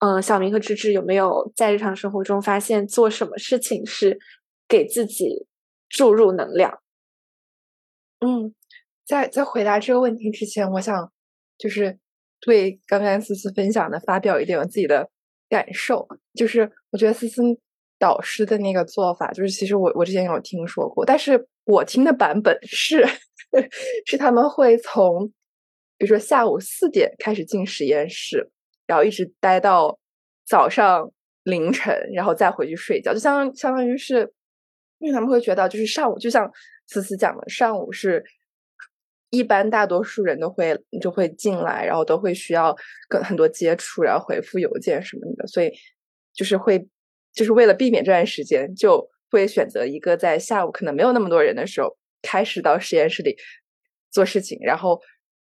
[0.00, 4.18] 嗯，小明和芝芝有没有在日常生活中发现做什么事情是
[4.68, 5.46] 给自己
[5.88, 6.78] 注入能量？
[8.20, 8.54] 嗯，
[9.06, 11.10] 在在回答这个问题之前，我想
[11.56, 11.98] 就是
[12.40, 15.10] 对刚刚思思分享的发表一点我自己的。
[15.48, 17.42] 感受就是，我觉得思思
[17.98, 23.04] 导师的那个做法，就是其实我我之前有听说过，但是我听的版本是，
[24.06, 25.26] 是他们会从，
[25.96, 28.50] 比如说下午四点开始进实验室，
[28.86, 29.98] 然后一直待到
[30.46, 31.10] 早上
[31.44, 34.32] 凌晨，然后再回去睡觉，就相相当于是，
[34.98, 36.50] 因为他们会觉得，就是上午就像
[36.86, 38.24] 思思讲的，上午是。
[39.30, 42.74] 一般大多数人都会就会进来，然后都会需要
[43.08, 45.70] 跟很多接触，然后回复邮件什么的，所以
[46.32, 46.88] 就是会
[47.34, 53.36] 就是为了避免这段时间，就会选择一个在下午可能没有那么多人的时候开始到实验室里
[54.10, 54.98] 做事情，然后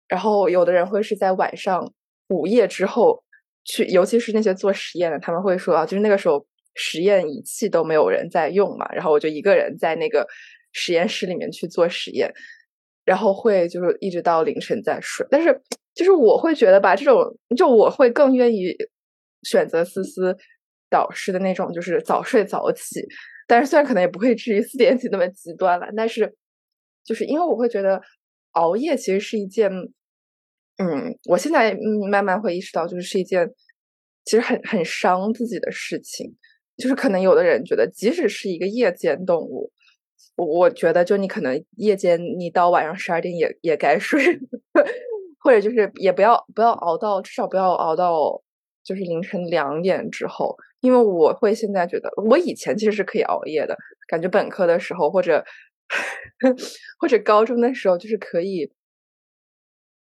[0.07, 1.93] 然后有的人会是在晚上
[2.29, 3.23] 午夜之后
[3.65, 10.25] 去，尤其是那些做实验的，他们会说啊，就是那个时候实验仪器都没有人在用嘛，然后我就一个人在那个
[10.71, 12.33] 实验室里面去做实验。
[13.05, 15.61] 然后会就是一直到凌晨再睡，但是
[15.93, 17.21] 就是我会觉得吧，这种
[17.55, 18.75] 就我会更愿意
[19.43, 20.35] 选择思思
[20.89, 23.05] 导师的那种，就是早睡早起。
[23.47, 26.33] 但是虽然可能也不会至于四点起那么极端了，但是
[27.03, 28.01] 就是因为我会觉得
[28.51, 29.69] 熬夜其实是一件
[30.77, 31.77] 嗯，我现在
[32.09, 33.47] 慢慢会意识到，就是是一件
[34.25, 36.35] 其实很很伤自己的事情。
[36.75, 39.71] 就是可能有的人觉得，即使是一个夜间动物，
[40.35, 44.39] 我我觉得就你可能夜间你到晚上十二点也也该睡，
[45.39, 48.41] 或者就是也不要不要熬到至少不要熬到
[48.83, 55.43] 就是凌晨两点之后，因为我会现在觉得，我以前其实是可以熬夜的，感觉本科的时候或者
[56.99, 58.71] 或者高中的时候就是可以。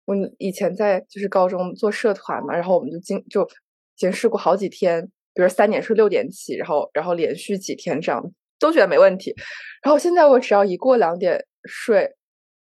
[0.05, 3.47] 我以前在就是高中做社团嘛，然后我们就经就已
[3.95, 8.21] 经试过好几天，比如三点睡六点起，然后然后连续几天这样
[8.61, 9.35] 都觉得没问题。
[9.83, 12.15] 然后现在我只要一过两点睡，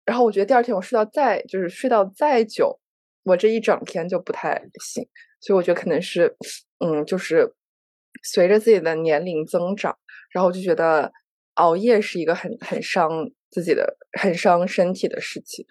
[0.07, 2.81] 然后我觉得第二天我睡到再就是睡到再久，
[3.25, 5.07] 我这一整天就不太行。
[5.41, 6.37] 所以我觉得可能是
[6.79, 7.53] 嗯，就是
[8.23, 9.99] 随着自己的年龄增长，
[10.33, 11.13] 然后就觉得
[11.55, 13.11] 熬夜是一个很很伤
[13.51, 15.67] 自己的、很伤身体的事情。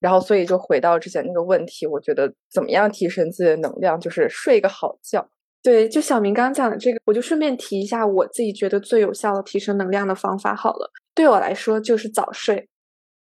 [0.00, 5.30] 然后，所以就回到之前那个问题，我觉得怎么样提升自己的能量，就是睡一个好觉。
[5.62, 10.54] 对，就小明刚讲的这个，我就顺便提一下我自己觉得最有效的提升能量的方法。
[10.54, 12.68] 好了，对我来说就是早睡。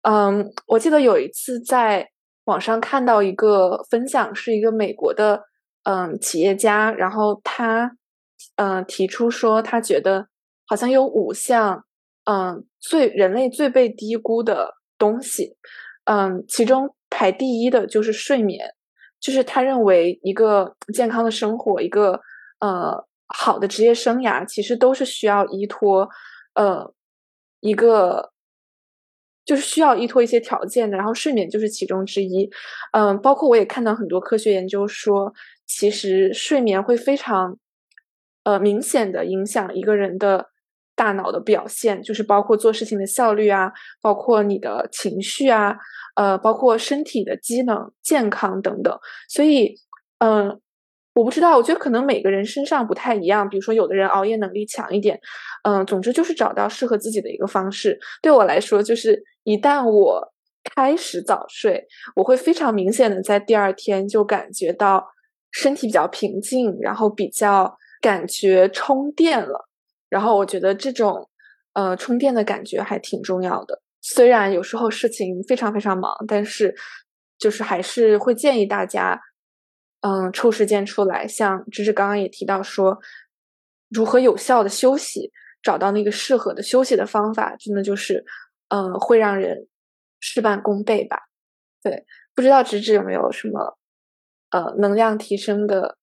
[0.03, 2.09] 嗯，我记得有一次在
[2.45, 5.43] 网上看到一个分享，是一个美国的
[5.83, 7.91] 嗯企业家，然后他
[8.55, 10.27] 嗯提出说，他觉得
[10.67, 11.85] 好像有五项
[12.25, 15.55] 嗯最人类最被低估的东西。
[16.05, 18.73] 嗯，其中排第一的就是睡眠，
[19.21, 22.19] 就是他认为一个健康的生活，一个
[22.59, 26.09] 呃好的职业生涯，其实都是需要依托
[26.55, 26.91] 呃
[27.59, 28.33] 一个，
[29.45, 32.49] 就是需要依托一些条件的，然后睡眠就是其中之一。
[32.91, 35.31] 嗯，包括我也看到很多科学研究说，
[35.65, 37.57] 其实睡眠会非常
[38.43, 40.49] 呃明显的影响一个人的。
[40.93, 45.75] 大脑的表现就是包括做事情的效率啊，包括你的情绪啊，
[46.15, 48.99] 呃，包括身体的机能、健康等等。
[49.29, 49.75] 所以，
[50.19, 50.59] 嗯，
[51.13, 53.47] 我不知道，我觉得可能每个人身上不太一样。
[53.49, 55.19] 比如说，有的人熬夜能力强一点，
[55.63, 57.99] 嗯，总之就是找到适合自己的一个方式。
[58.21, 60.33] 对我来说，就是一旦我
[60.75, 65.07] 开始早睡，我会非常明显的在第二天就感觉到
[65.51, 69.67] 身体比较平静，然后比较感觉充电了。
[70.09, 71.29] 然后我觉得这种，
[71.73, 73.81] 呃，充电的感觉还挺重要的。
[74.01, 76.75] 虽然有时候事情非常非常忙，但是
[77.37, 79.21] 就是还是会建议大家，
[80.01, 81.27] 嗯，抽时间出来。
[81.27, 82.99] 像芝芝刚刚也提到说，
[83.89, 88.25] 如何有效的休息，找到那个适合的休息的方法，真的就是，
[88.69, 89.67] 嗯，会让人
[90.19, 91.17] 事半功倍吧。
[91.83, 93.77] 对，不知道芝芝有没有什么，
[94.51, 95.97] 呃，能量提升的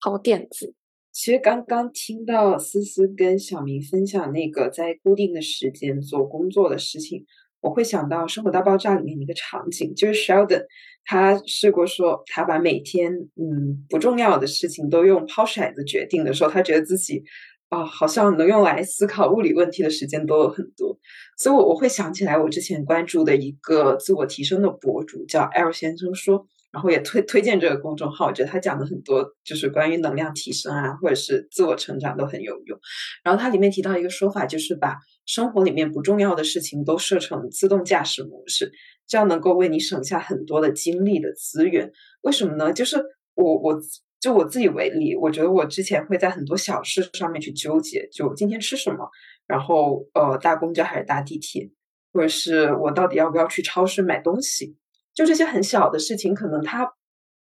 [0.00, 0.74] 好点子？
[1.18, 7.26] 其实刚刚听到思思跟小明分享那个在固定的时间做工作的事情，
[7.60, 10.62] 我会想到《生活大爆炸》里面一个场景，就是 Sheldon
[11.04, 17.24] 他试过说，他把每天嗯不重要的事情都用抛骰子决定的时候，他觉得自己
[17.68, 20.96] 啊好像能用来思考物理问题的时间都有很多，
[21.36, 26.46] 所以我我会想起来我之前关注的一个自我提升的博主叫 L 先生说。
[26.78, 32.78] 然后也推推荐这个公众号，我觉得他讲的很多就是关于能量提升啊，或者是自我成长都很有用。
[33.24, 38.70] 然后它里面提到一个说法，就是把生活里面不重要的事情都设成自动驾驶模式，
[39.08, 41.90] 这样能够为你省下很多的精力的资源。
[42.22, 42.72] 为什么呢？
[42.72, 42.96] 就是
[43.34, 43.76] 我我
[44.20, 49.10] 就我自己为例，我觉得我之前会在很多小事上面去纠结，就今天吃什么，
[49.48, 51.68] 然后呃搭公交还是搭地铁，
[52.12, 54.76] 或者是我到底要不要去超市买东西。
[55.18, 56.92] 就这些很小的事情，可能它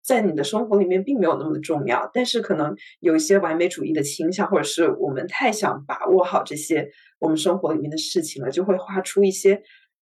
[0.01, 9.61] 在你的生活里面并没有那么重要，但是可能有一些完美主义的倾向，或者是我们太想把握好这些我们生活里面的事情了，就会花出一些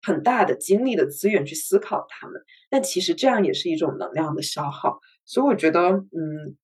[0.03, 2.39] 很大的精力的资源去思考它们。
[2.69, 4.99] 但其实这样也是一种能量的消耗。
[5.25, 6.55] 所以我觉得，嗯，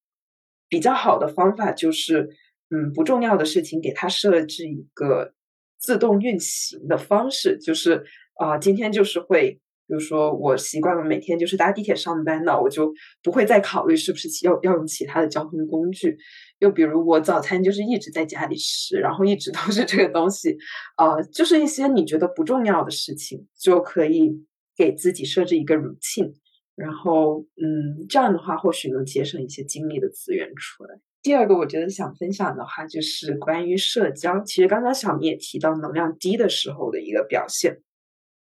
[0.70, 2.30] 比较好的方法就是，
[2.70, 5.34] 嗯，不重要的事情给它设置一个
[5.80, 8.04] 自动运行的方式，就是
[8.36, 9.60] 啊，今天就是会。
[9.92, 16.16] 比如说，我习惯了每天就是搭地铁上班，的我就不会再考虑是不是要要用其他的交通工具。
[16.60, 20.58] 又比如，我早餐就是一直在家里吃，然后一直都是这个东西，
[20.98, 24.32] 呃，就是一些你觉得不重要的事情，就可以
[24.78, 26.32] 给自己设置一个 routine，
[26.78, 30.96] 然后，嗯，这样的话或许能节省一些精力的资源出来。
[31.22, 34.42] 第二个，我觉得想分享的话就是关于社交。
[34.46, 37.82] 其实刚刚小明也提到能量低的时候的一个表现。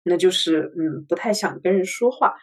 [0.04, 2.36] 那就是嗯，不太想跟人说话。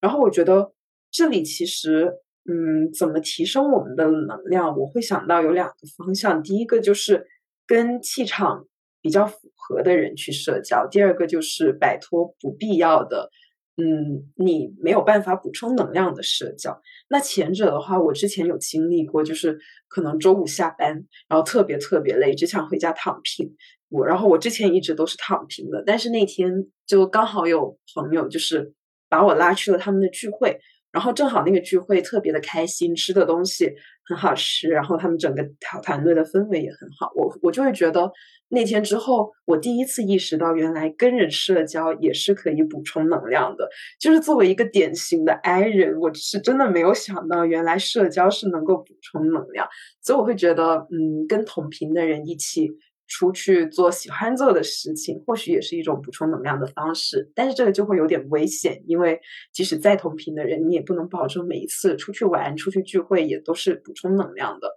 [0.00, 0.72] 然后我觉得
[1.10, 2.12] 这里其实
[2.48, 4.76] 嗯，怎么提升我们的能量？
[4.78, 6.42] 我会想到有两个方向。
[6.42, 7.26] 第一个就是
[7.66, 8.66] 跟气场
[9.02, 13.30] 比较符合的人去社交；第二个就是摆脱不必要的
[13.76, 16.80] 嗯，你没有办法补充能量的社交。
[17.08, 23.54] 那前者的话，我之前有经历过，就是可能周五下班，然后特别特别累，只想回家躺平。
[23.90, 26.50] 我，然后我之前一直都是躺平的，但是那天
[26.86, 28.72] 就刚好有朋友就是
[29.08, 30.58] 把我拉去了他们的聚会。
[30.92, 33.72] 然后正好那个聚会特别的开心，吃的东西
[34.06, 37.12] 很好吃，然后他们整个团团队的氛围也很好。
[37.14, 38.10] 我我就会觉得
[38.48, 43.68] 那天之后，我第一次意识到，原来跟人社交也是可以补充能量的。
[44.00, 49.68] 就是作为一个典型的 I 人，我是真的没有想到，原来社交是能够补充能量。
[50.02, 52.68] 所以我会觉得，嗯，跟同频的人一起。
[53.10, 59.20] 出去做喜欢做的事情，或许也是一种补充能量的方式，但是这个就会有点危险，因为
[59.52, 64.68] 即使再同频的人，你也不能保证每一次出去玩、出去聚会也都是补充能量的，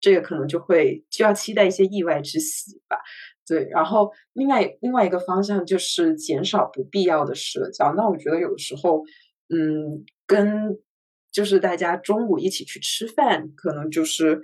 [0.00, 2.96] 这个可能就会就要期待一些意外之喜吧。
[3.44, 7.92] 对，然后另外另外一个方向就是减少不必要的社交。
[7.96, 9.02] 那我觉得有的时候，
[9.48, 10.78] 嗯，跟
[11.32, 14.40] 就是大家中午一起去吃饭，可能就是。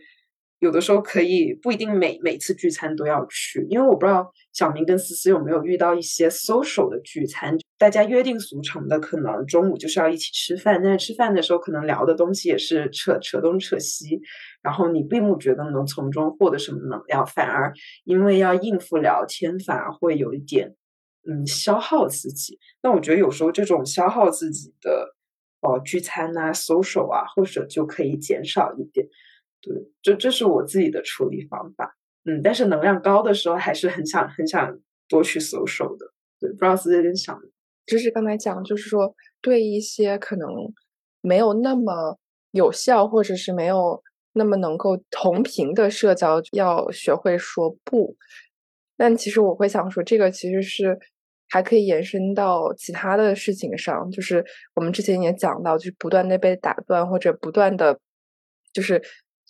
[0.60, 14.20] 有的时候可以不一定每每次聚餐都要去，因为我不知道小明跟思思有没有遇到一些 social 的聚餐，大家约定俗成的，可能中午就是要一起吃饭，但是吃饭的时候可能聊的东西也是扯扯东扯西，
[14.62, 17.72] 然后你并不觉得能从中获得什么能量，反而
[18.04, 20.74] 因为要应付聊天，反而会有一点
[21.26, 22.58] 嗯消耗自己。
[22.82, 25.16] 那我觉得有时候这种消耗自己的
[25.62, 29.06] 哦聚餐啊 social 啊，或者就可以减少一点。
[29.62, 36.06] 对，这这是我自己的处理方法，嗯，但是能量高的时候还是很想很想多去搜手的，
[36.40, 37.38] 对，不知道思思跟想，
[37.84, 40.48] 就是刚才讲，就是说对一些可能
[41.20, 42.18] 没有那么
[42.52, 48.16] 有效，或者是没有那么能够同频的社交，要学会说不。
[48.96, 50.98] 但其实我会想说，这个其实是
[51.50, 54.42] 还可以延伸到其他的事情上，就是
[54.74, 58.00] 我们之前也讲到，就是不断的被打断，或者不断的，
[58.72, 59.02] 就是。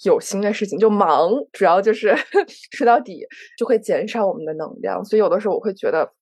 [0.05, 2.15] 有新的事情就忙，主要就是
[2.73, 3.27] 说到底
[3.59, 6.13] 就会减少我们的能量，所以有的时候我会觉得，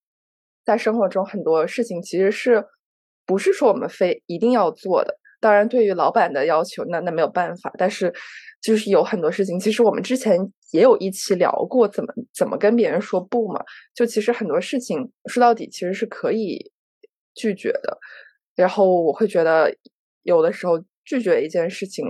[0.64, 2.64] 在生活中很多事情其实是
[3.24, 5.18] 不是说我们非一定要做的。
[5.40, 7.72] 当然，对于老板的要求，那那没有办法。
[7.78, 8.12] 但是，
[8.60, 10.36] 就是有很多事情，其实我们之前
[10.72, 13.62] 也有一期聊过，怎么怎么跟别人说不嘛。
[13.94, 16.72] 就其实很多事情说到底其实是可以
[17.36, 17.98] 拒绝的。
[18.56, 19.72] 然后我会觉得，
[20.24, 22.04] 有的时候拒绝一件事情。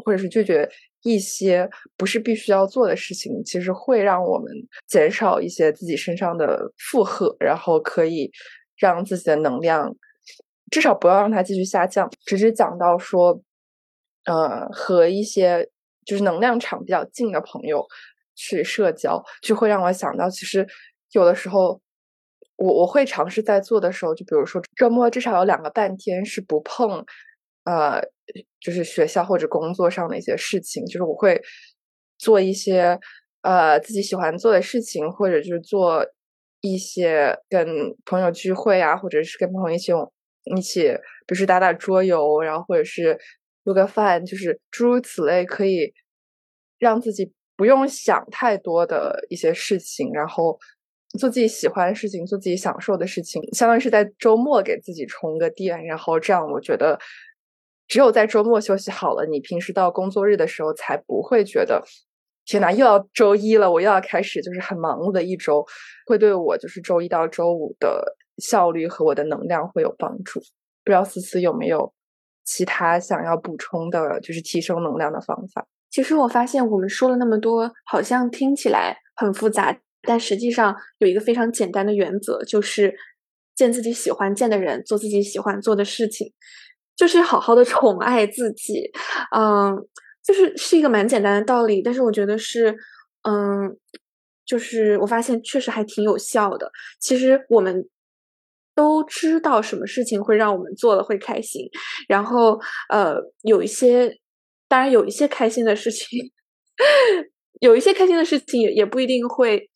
[0.00, 0.68] 或者是拒绝
[1.02, 4.52] 一些不是必须要做的事情，其实会让我们
[4.86, 8.30] 减少一些自己身上的负荷，然后可以
[8.76, 9.94] 让自己的能量
[10.70, 12.10] 至少不要让它继续下降。
[12.26, 13.40] 只是讲到说，
[14.24, 15.68] 呃，和一些
[16.04, 17.86] 就是能量场比较近的朋友
[18.34, 20.66] 去社交，就会让我想到，其实
[21.12, 21.80] 有的时候
[22.56, 27.04] 我我会尝试在做的时候，就比如说周末至少有两个半天是不碰。
[27.64, 28.00] 呃，
[28.60, 31.40] 就是学校或者工作上的一些事情，就是我会
[32.18, 32.98] 做一些
[33.42, 36.06] 呃自己喜欢做的事情，或者就是做
[36.62, 37.66] 一些跟
[38.06, 39.92] 朋友聚会啊，或者是跟朋友一起
[40.56, 40.82] 一起，
[41.26, 43.18] 比如说打打桌游，然后或者是
[43.64, 45.92] 做个饭，就是诸如此类，可以
[46.78, 50.58] 让自己不用想太多的一些事情，然后
[51.18, 56.98] 做自己喜欢的事情，做自己享受的事情，相当于是在周末给自己充个电，然后这样我觉得。
[57.90, 61.82] 只有在周末休息好了，你平时到工作日的时候才不会觉得，
[62.46, 65.66] 天哪，又要周一了，我又要开始就是很忙碌的一周，
[66.06, 70.38] 会对我就是周一到周五的效率和我的能量会有帮助。
[70.84, 71.92] 不知道思思有没有
[72.44, 75.66] 其他想要补充的，就是提升能量的方法？
[75.90, 82.94] 其实我发现我们说了那么多，好像听起来很复杂，但实际上有一个非常简单的原则，就是
[83.56, 86.32] 见自己喜欢见的人，做自己喜欢做的事情。
[87.00, 88.82] 就是好好的宠爱自己，
[89.34, 89.74] 嗯，
[90.22, 92.76] 就是是一个蛮简单的道理，但是我觉得是，
[93.22, 93.74] 嗯，
[94.44, 96.70] 就是我发现确实还挺有效的。
[97.00, 97.88] 其实我们
[98.74, 101.66] 都知道什么事情会让我们做了会开心，
[102.06, 102.60] 然后
[102.90, 104.18] 呃，有一些，
[104.68, 106.06] 当然有一些开心的事情，
[107.60, 109.70] 有一些开心的事情也也不一定会，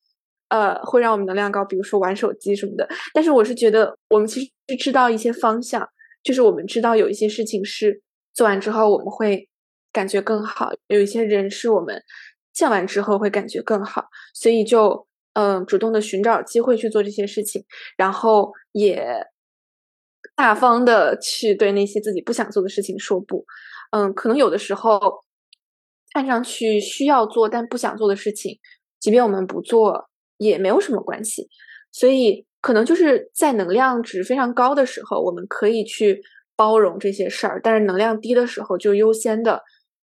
[0.51, 2.87] 呃，会让我们能量高，比如说玩手机什么的。
[3.15, 5.89] 但是我是觉得，我们其实是知道一些方向。
[6.25, 8.03] 就是我们知道有一些事情是
[8.33, 9.49] 做完之后我们会
[9.93, 12.03] 感觉更好，有一些人是我们
[12.53, 17.65] 见完之后会感觉更好，所以就嗯主动的寻找机会去做这些事情，
[17.97, 19.25] 然后也
[20.35, 23.45] 大方的去对那些自己不想做的事情说不。
[23.91, 25.23] 嗯，可能有的时候
[26.13, 28.59] 看上去需要做但不想做的事情，
[28.99, 30.09] 即便我们不做
[30.39, 31.49] 也没有什么关系。
[31.93, 36.23] 所以可能就是在能量值非常高的时候，我们可以去
[36.57, 39.63] 包容这些事儿，但是能量低的时候，就优先的，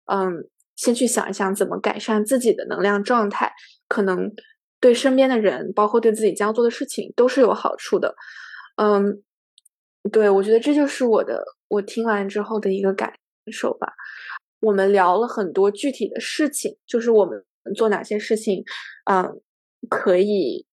[0.06, 0.44] 嗯，
[0.74, 3.52] 先去想一想怎么改善自己的能量状态，
[3.86, 4.32] 可能
[4.80, 8.16] 对身边的人，包括对自己将要做的事情，都是有好处的。
[8.74, 9.22] 嗯，
[10.11, 13.12] 对，我觉得这就是我的，我听完之后的一个感
[13.52, 13.92] 受吧。
[14.59, 17.40] 我们聊了很多具体的事情，就是我们
[17.76, 18.64] 做哪些事情，
[19.09, 19.40] 嗯，
[19.88, 20.66] 可以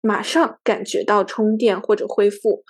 [0.00, 2.62] 马上感觉到充电或者恢复。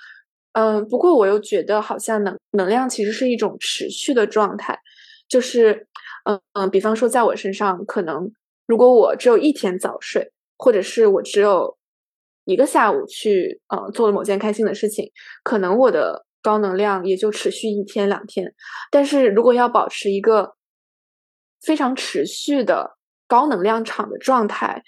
[0.53, 4.79] 嗯，不过我又觉得好像能能量其实是一种持续的状态，
[5.29, 5.87] 就是，
[6.25, 8.33] 嗯嗯，比方说在我身上，可能
[8.67, 11.77] 如果我只有一天早睡，或者是我只有
[12.45, 15.11] 一个下午去呃做了某件开心的事情，
[15.43, 16.27] 可能我的。
[16.43, 18.55] 高能量也就持续一天两天，
[18.91, 20.55] 但是如果要保持一个
[21.61, 22.97] 非常持续的
[23.29, 24.83] 高能量场的状态，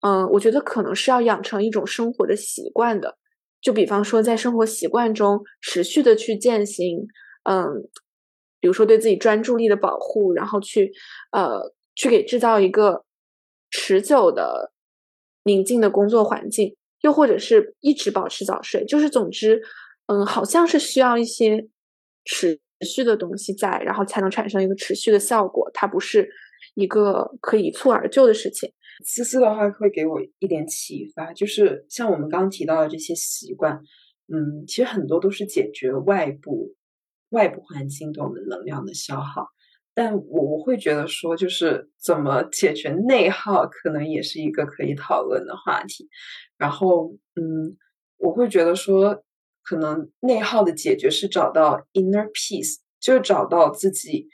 [0.00, 3.16] 嗯，我觉得可能是要养成一种生活的习惯的。
[3.60, 7.06] 就比方说，在生活习惯中持续的去践行，
[7.44, 7.88] 嗯，
[8.60, 10.92] 比如说对自己专注力的保护，然后去
[11.32, 13.04] 呃去给制造一个
[13.70, 14.72] 持久的
[15.44, 19.62] 宁静的工作环境，又或者是一直保持早睡，就是总之。
[20.08, 21.66] 嗯，好像是需要一些
[22.24, 25.68] 持续的东西在，然后才能产生一个持续的效果。
[25.74, 26.30] 它不是
[26.76, 28.72] 一个可以一蹴而就的事情。
[29.04, 33.80] 思思的话会给我一点启发，就是像我们刚刚提到的这些习惯，
[34.28, 36.74] 嗯，其实很多都是解决外部
[37.30, 39.46] 外部环境对我们能量的消耗。
[39.94, 46.08] 但我我会觉得说，就是怎么解决内耗，可能也是一个可以讨论的话题。
[46.56, 47.76] 然后，嗯，
[48.18, 49.22] 我会觉得说。
[49.68, 54.28] 可能内耗的解决是找到 inner peace，就是找到自己，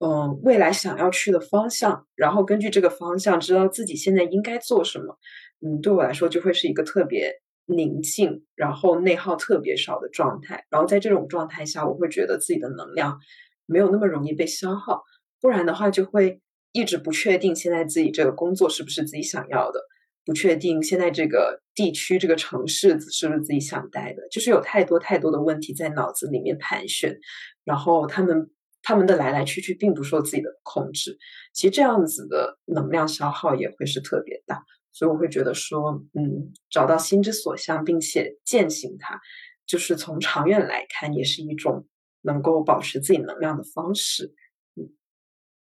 [0.00, 5.18] 嗯，未来想要去的方向，然后根据这个方向知道自己现在应该做什么。
[5.60, 7.32] 嗯，对我来说就会是一个特别
[7.66, 10.64] 宁静，然后内耗特别少的状态。
[10.70, 13.18] 然后在这种状态下，我会觉得自己的能量
[13.66, 15.02] 没有那么容易被消耗，
[15.40, 16.40] 不然的话就会
[16.72, 19.80] 一直不确定现在自己这个工作是不是自己想要的。
[20.24, 27.18] 不确定现在这个地区、这个城市是不是自己想待的，就是有太多太多的问题在脑子里面盘旋，
[27.64, 28.50] 然后他们
[28.88, 31.18] 他们的来来去去并不受自己的控制，
[31.52, 39.20] 其实这样子的能量消耗也会是特别大，所以我会觉得说，嗯，找到心之所向，并且践行它，
[39.66, 41.86] 就是从长远来看，也是一种
[42.22, 44.32] 能够保持自己能量的方式。
[44.74, 44.88] 嗯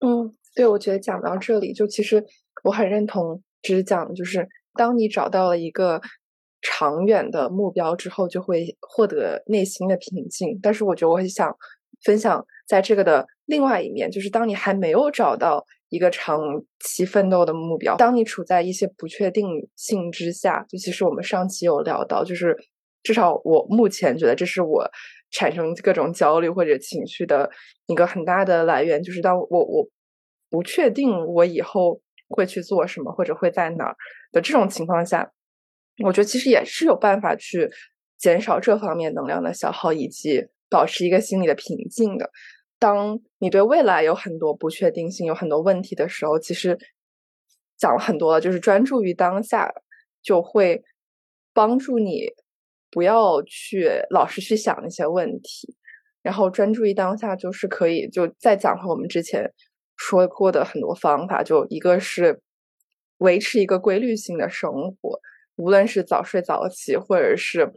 [0.01, 2.25] 嗯，对，我觉得讲到这里，就其实
[2.65, 3.43] 我很认同。
[3.61, 6.01] 只讲就是，当你找到了一个
[6.63, 10.59] 长远的目标之后，就会获得内心的平静。
[10.63, 11.55] 但是，我觉得我很想
[12.03, 16.41] 分享在这个的另外一面，就是当你还没有找到一个长
[16.81, 22.57] 期奋斗的目标，当你处在一些不确定性之下，就其实我们上期有聊到，就是
[23.03, 24.91] 至少我目前觉得这是我
[25.31, 27.51] 产生各种焦虑或者情绪的
[27.87, 29.89] 一个很大的来源，就是当我我
[30.49, 32.01] 不确定我以后。
[32.33, 33.97] 会去做什么，或者会在哪儿
[34.31, 35.33] 的这种情况下，
[36.05, 37.69] 我觉得其实也是有办法去
[38.17, 42.31] 减少这方面能量的消耗，以及保持一个心理的平静的。
[42.79, 46.79] 当你对未来有很多不确定性、有很多问题的时候，其实
[47.77, 49.71] 讲了很多了，就是专注于当下，
[50.23, 50.83] 就会
[51.53, 52.29] 帮助你
[52.91, 55.77] 不要去老是去想那些问题，
[56.23, 59.53] 然后专注于当下，就是可以就再讲回我们之前。
[60.03, 62.41] 说过的很多方法，就一个是
[63.19, 65.21] 维持一个规律性的生活，
[65.57, 67.71] 无论是早睡早起，或者是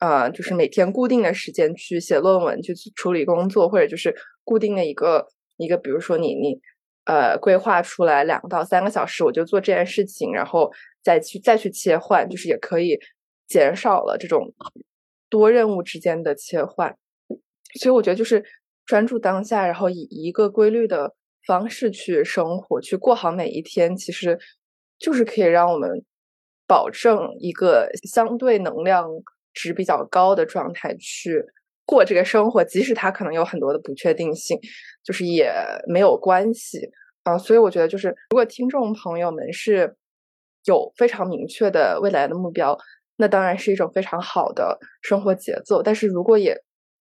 [0.00, 5.26] 呃，就是每天固定的时间去写论文、去处理工作，或者就是固定的一个
[5.56, 6.60] 一个，比如说你你
[7.04, 10.70] 呃规划出来两到三个小时，我就做这件事情，然后
[11.02, 12.98] 再去再去切换，就是也可以
[13.46, 14.52] 减少了这种
[15.28, 16.96] 多任务之间的切换。
[17.80, 18.44] 所以我觉得就是
[18.84, 21.14] 专注当下，然后以一个规律的。
[21.46, 24.38] 方式去生活，去过好每一天，其实
[24.98, 26.04] 就是可以让我们
[26.66, 29.08] 保证一个相对能量
[29.54, 31.44] 值比较高的状态去
[31.86, 34.58] 过这个生活，即使它可能有很多的不确定性，
[35.02, 35.52] 就是也
[35.86, 36.78] 没有关系
[37.24, 37.36] 啊。
[37.36, 39.96] 所以我觉得，就是如果听众朋友们是
[40.66, 42.78] 有非常明确的未来的目标，
[43.16, 45.82] 那当然是一种非常好的生活节奏。
[45.82, 46.56] 但是如果也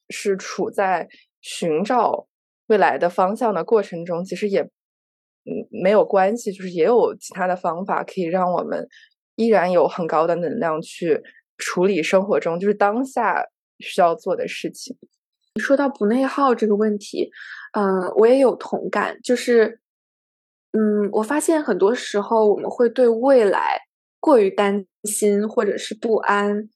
[0.09, 1.07] 是处在
[1.41, 2.27] 寻找，
[2.67, 8.87] 未来的方向的过程中，其实也嗯没有关系，就是也有其他的方法可以让我们
[9.35, 11.21] 依然有很高的能量去
[11.59, 13.45] 处理生活中就是当下
[13.77, 14.97] 需要做的事情。
[15.59, 17.29] 说到不内耗这个问题，
[17.73, 19.81] 嗯，我也有同感，就是
[20.71, 23.81] 嗯，我发现很多时候我们会对未来
[24.19, 26.69] 过于担心或者是不安，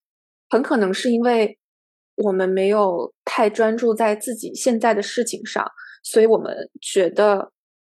[0.50, 1.58] 很可能是因为
[2.16, 5.66] 我们没有太专注在自己现在的事情上，
[6.04, 7.52] 所以我们觉得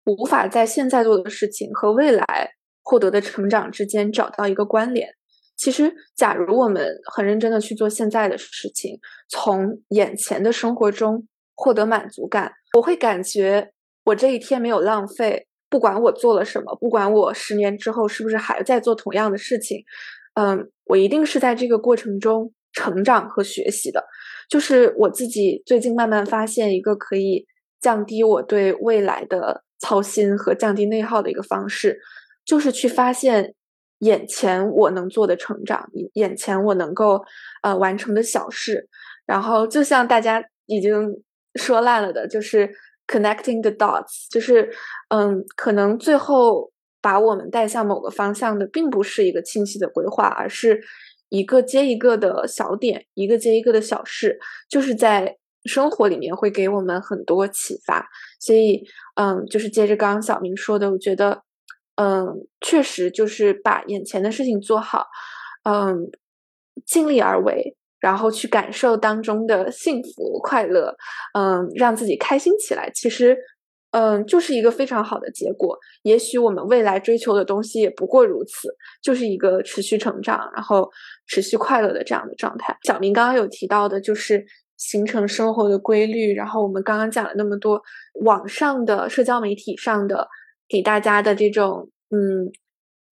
[0.05, 2.51] 无法在现在做的事情和未来
[2.83, 5.09] 获得的成长之间找到一个关联。
[5.65, 9.01] 其实，假如我们很认真的去做现在的事情，
[9.31, 13.73] 从眼前的生活中获得满足感，我会感觉
[14.05, 15.47] 我这一天没有浪费。
[15.71, 19.83] 不管我做了什么，不管我十年之后是不是还在做同样的事情，
[20.35, 24.05] 嗯，我一定是在这个过程中成长和学习的。
[24.51, 27.47] 就是我自己最近慢慢发现一个可以
[27.81, 31.99] 降低我对未来的操心和降低内耗的一个方式，
[32.45, 33.55] 就是去发现
[34.05, 37.25] 眼前我能做的成长，眼前我能够
[37.63, 38.89] 呃完成的小事。
[39.27, 41.23] 然后就像大家已经
[41.55, 42.71] 说烂了的，就是。
[43.07, 44.73] Connecting the dots，就是，
[45.11, 50.81] 嗯，可能最后把我们带向某个方向的，并不是一个清晰的规划，而是
[51.29, 54.39] 一个接一个的小点，一个接一个的小事，
[54.71, 55.37] 就是在
[55.67, 58.09] 生活里面会给我们很多启发。
[58.41, 58.83] 所以，
[59.17, 61.43] 嗯，就是接着刚刚小明说的，我觉得，
[61.97, 65.07] 嗯，确实就是把眼前的事情做好，
[65.65, 66.11] 嗯，
[66.87, 67.77] 尽力而为。
[68.01, 70.95] 然后去感受当中的幸福快乐，
[71.33, 72.91] 嗯，让自己开心起来。
[72.95, 73.35] 其实，
[73.93, 75.75] 嗯，就是一个非常好的结果。
[76.03, 78.69] 也许我们未来追求的东西也不过如此，
[79.03, 80.87] 就是一个持续成长，然后
[81.29, 82.77] 持续快乐的这样的状态。
[82.83, 84.45] 小明刚刚有提到的，就是
[84.77, 86.35] 形成生活的规律。
[86.35, 87.83] 然后我们刚刚讲了那么多
[88.21, 90.29] 网上的社交媒体上的
[90.75, 92.51] 给大家的这种嗯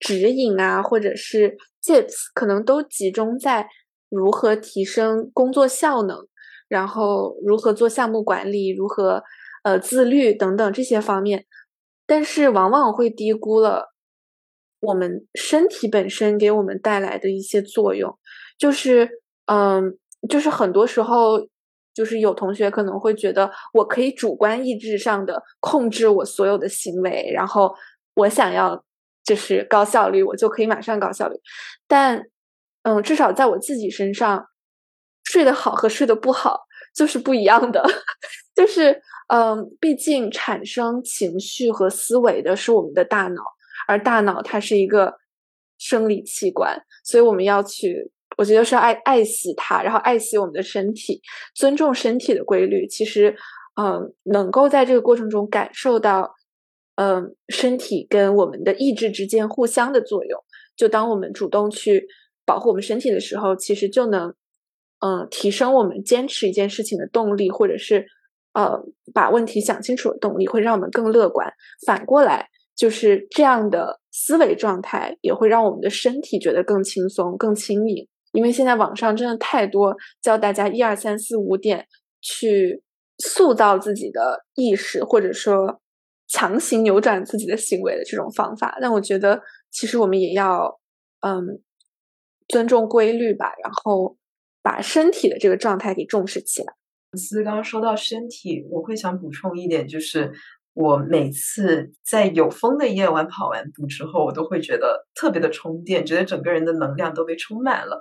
[0.00, 3.68] 指引啊，或者是 tips，可能都集中在。
[4.14, 6.28] 如何提升工作效能，
[6.68, 9.22] 然后如何做项目管理，如何
[9.62, 11.46] 呃自律等等这些方面，
[12.06, 13.94] 但是往往会低估了
[14.80, 18.18] 我们身体本身给我们带来的一些作用。
[18.58, 19.96] 就是嗯，
[20.28, 21.48] 就是很多时候，
[21.94, 27.74] 就是有同学可能会觉得我可以主观意志上的控制我所有的行为，然后
[28.14, 28.84] 我想要
[29.24, 31.36] 就是高效率，我就可以马上高效率，
[31.86, 32.26] 但。
[32.84, 34.44] 嗯，至少在我自己身上，
[35.22, 36.62] 睡得好和睡得不好
[36.92, 37.80] 就是不一样的。
[38.56, 43.40] 就是，嗯，毕竟产生情绪和思维的是我们的大脑，
[43.86, 45.14] 而大脑它是一个
[45.78, 51.20] 生理器官，所以我们要去，我觉得是要爱爱惜它，然后爱惜我们的身体，
[51.54, 52.86] 尊重身体的规律。
[52.86, 53.36] 其实，
[53.80, 56.34] 嗯，能够在这个过程中感受到，
[56.96, 60.40] 嗯，身体跟我们的意志之间互相的作用。
[60.76, 62.08] 就当我们主动去。
[62.44, 64.34] 保护我们身体的时候，其实就能，
[64.98, 68.04] 嗯，提升我们坚持一件事情的动力，或者是，
[68.52, 68.82] 呃，
[69.14, 71.48] 把问题想清楚的动力，会让我们更乐观。
[71.86, 78.08] 反过来，就是这样的思维状态，也会让我们的身体觉得更轻松、更轻盈。
[78.32, 81.86] 因为现在网上真的太多教大家一二三四五点
[82.20, 82.82] 去
[83.18, 85.80] 塑造自己的意识，或者说
[86.28, 88.76] 强行扭转自己的行为的这种方法。
[88.80, 90.80] 但我觉得，其实我们也要，
[91.20, 91.62] 嗯。
[92.48, 94.18] 尊重规律吧，然后
[94.62, 96.74] 把身体的这个状态给重视起来。
[97.16, 100.30] 思刚刚说到身体，我会想补充一点，就是
[100.74, 108.00] 我每次在有风的夜晚跑完步之后，我都会觉得特别的充电，觉得整个人的能量都被充满了。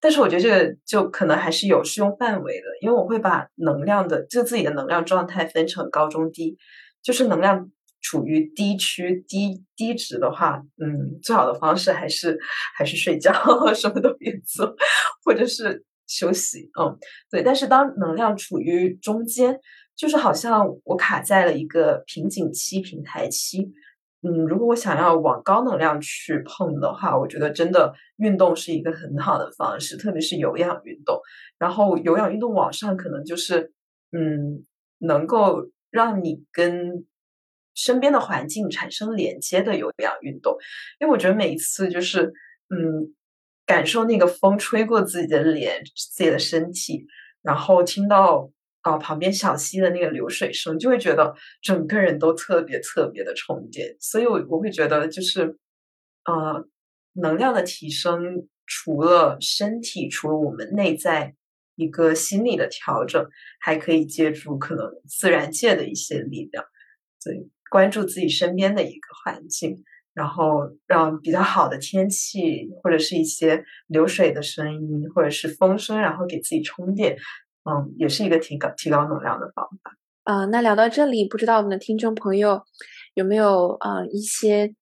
[0.00, 6.56] 但是我觉得这个就可能还是有适用范围的，因为我会把能量的就自己的能量状态分成高中低，
[7.02, 7.70] 就是能量。
[8.02, 12.38] 处于低区低低值的话，嗯，最好的方式还是
[12.74, 13.30] 还是睡觉，
[13.74, 14.74] 什么都别做，
[15.22, 16.96] 或者是休息，嗯，
[17.30, 17.42] 对。
[17.42, 19.60] 但是当能量处于中间，
[20.00, 23.70] 就是好像我卡在了一个瓶颈期、平台期，
[24.22, 31.20] 嗯，如果我想要往高能量去碰的话，我觉得真的运动是一个很好的方式，特别是有氧运动。
[31.58, 33.74] 然后有氧运动往上可能就是，
[34.12, 34.64] 嗯，
[35.00, 37.06] 能够让你跟
[37.74, 40.56] 身边的环境产生连接的有氧运动，
[40.98, 42.32] 因为我觉得每一次就是，
[42.70, 43.14] 嗯，
[43.66, 47.06] 感受那个风吹过自己的脸、自己的身体，
[47.42, 48.50] 然后听到
[48.82, 53.96] 啊旁边小溪的那个流水声，就会觉得整个人都特别特别的充电。
[54.00, 55.56] 所以，我我会觉得就是，
[56.24, 56.66] 呃，
[57.14, 61.34] 能量的提升，除了身体，除了我们内在
[61.76, 63.28] 一个心理的调整，
[63.60, 66.64] 还可以借助可能自然界的一些力量，
[67.18, 67.50] 所以。
[67.70, 77.16] 关注自己身边的一个环境，然后让比较好的天气，或者是一些流水的声音，或者是风声，然后给自己充电，
[77.64, 79.96] 嗯，也是一个提高提高能量的方法。
[80.24, 82.62] 啊，那聊到这里，不知道我们的听众朋友
[83.14, 84.74] 有没有啊一些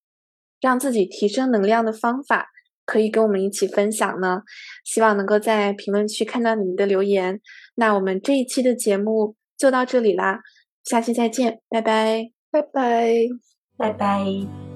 [0.60, 2.48] 让自己提升能量的方法
[2.84, 4.42] 可以跟我们一起分享呢？
[4.84, 7.40] 希望能够在评论区看到你们的留言。
[7.76, 10.40] 那我们这一期的节目就到这里啦，
[10.84, 13.12] 下期再见，拜拜，拜拜，
[13.76, 14.67] 拜拜。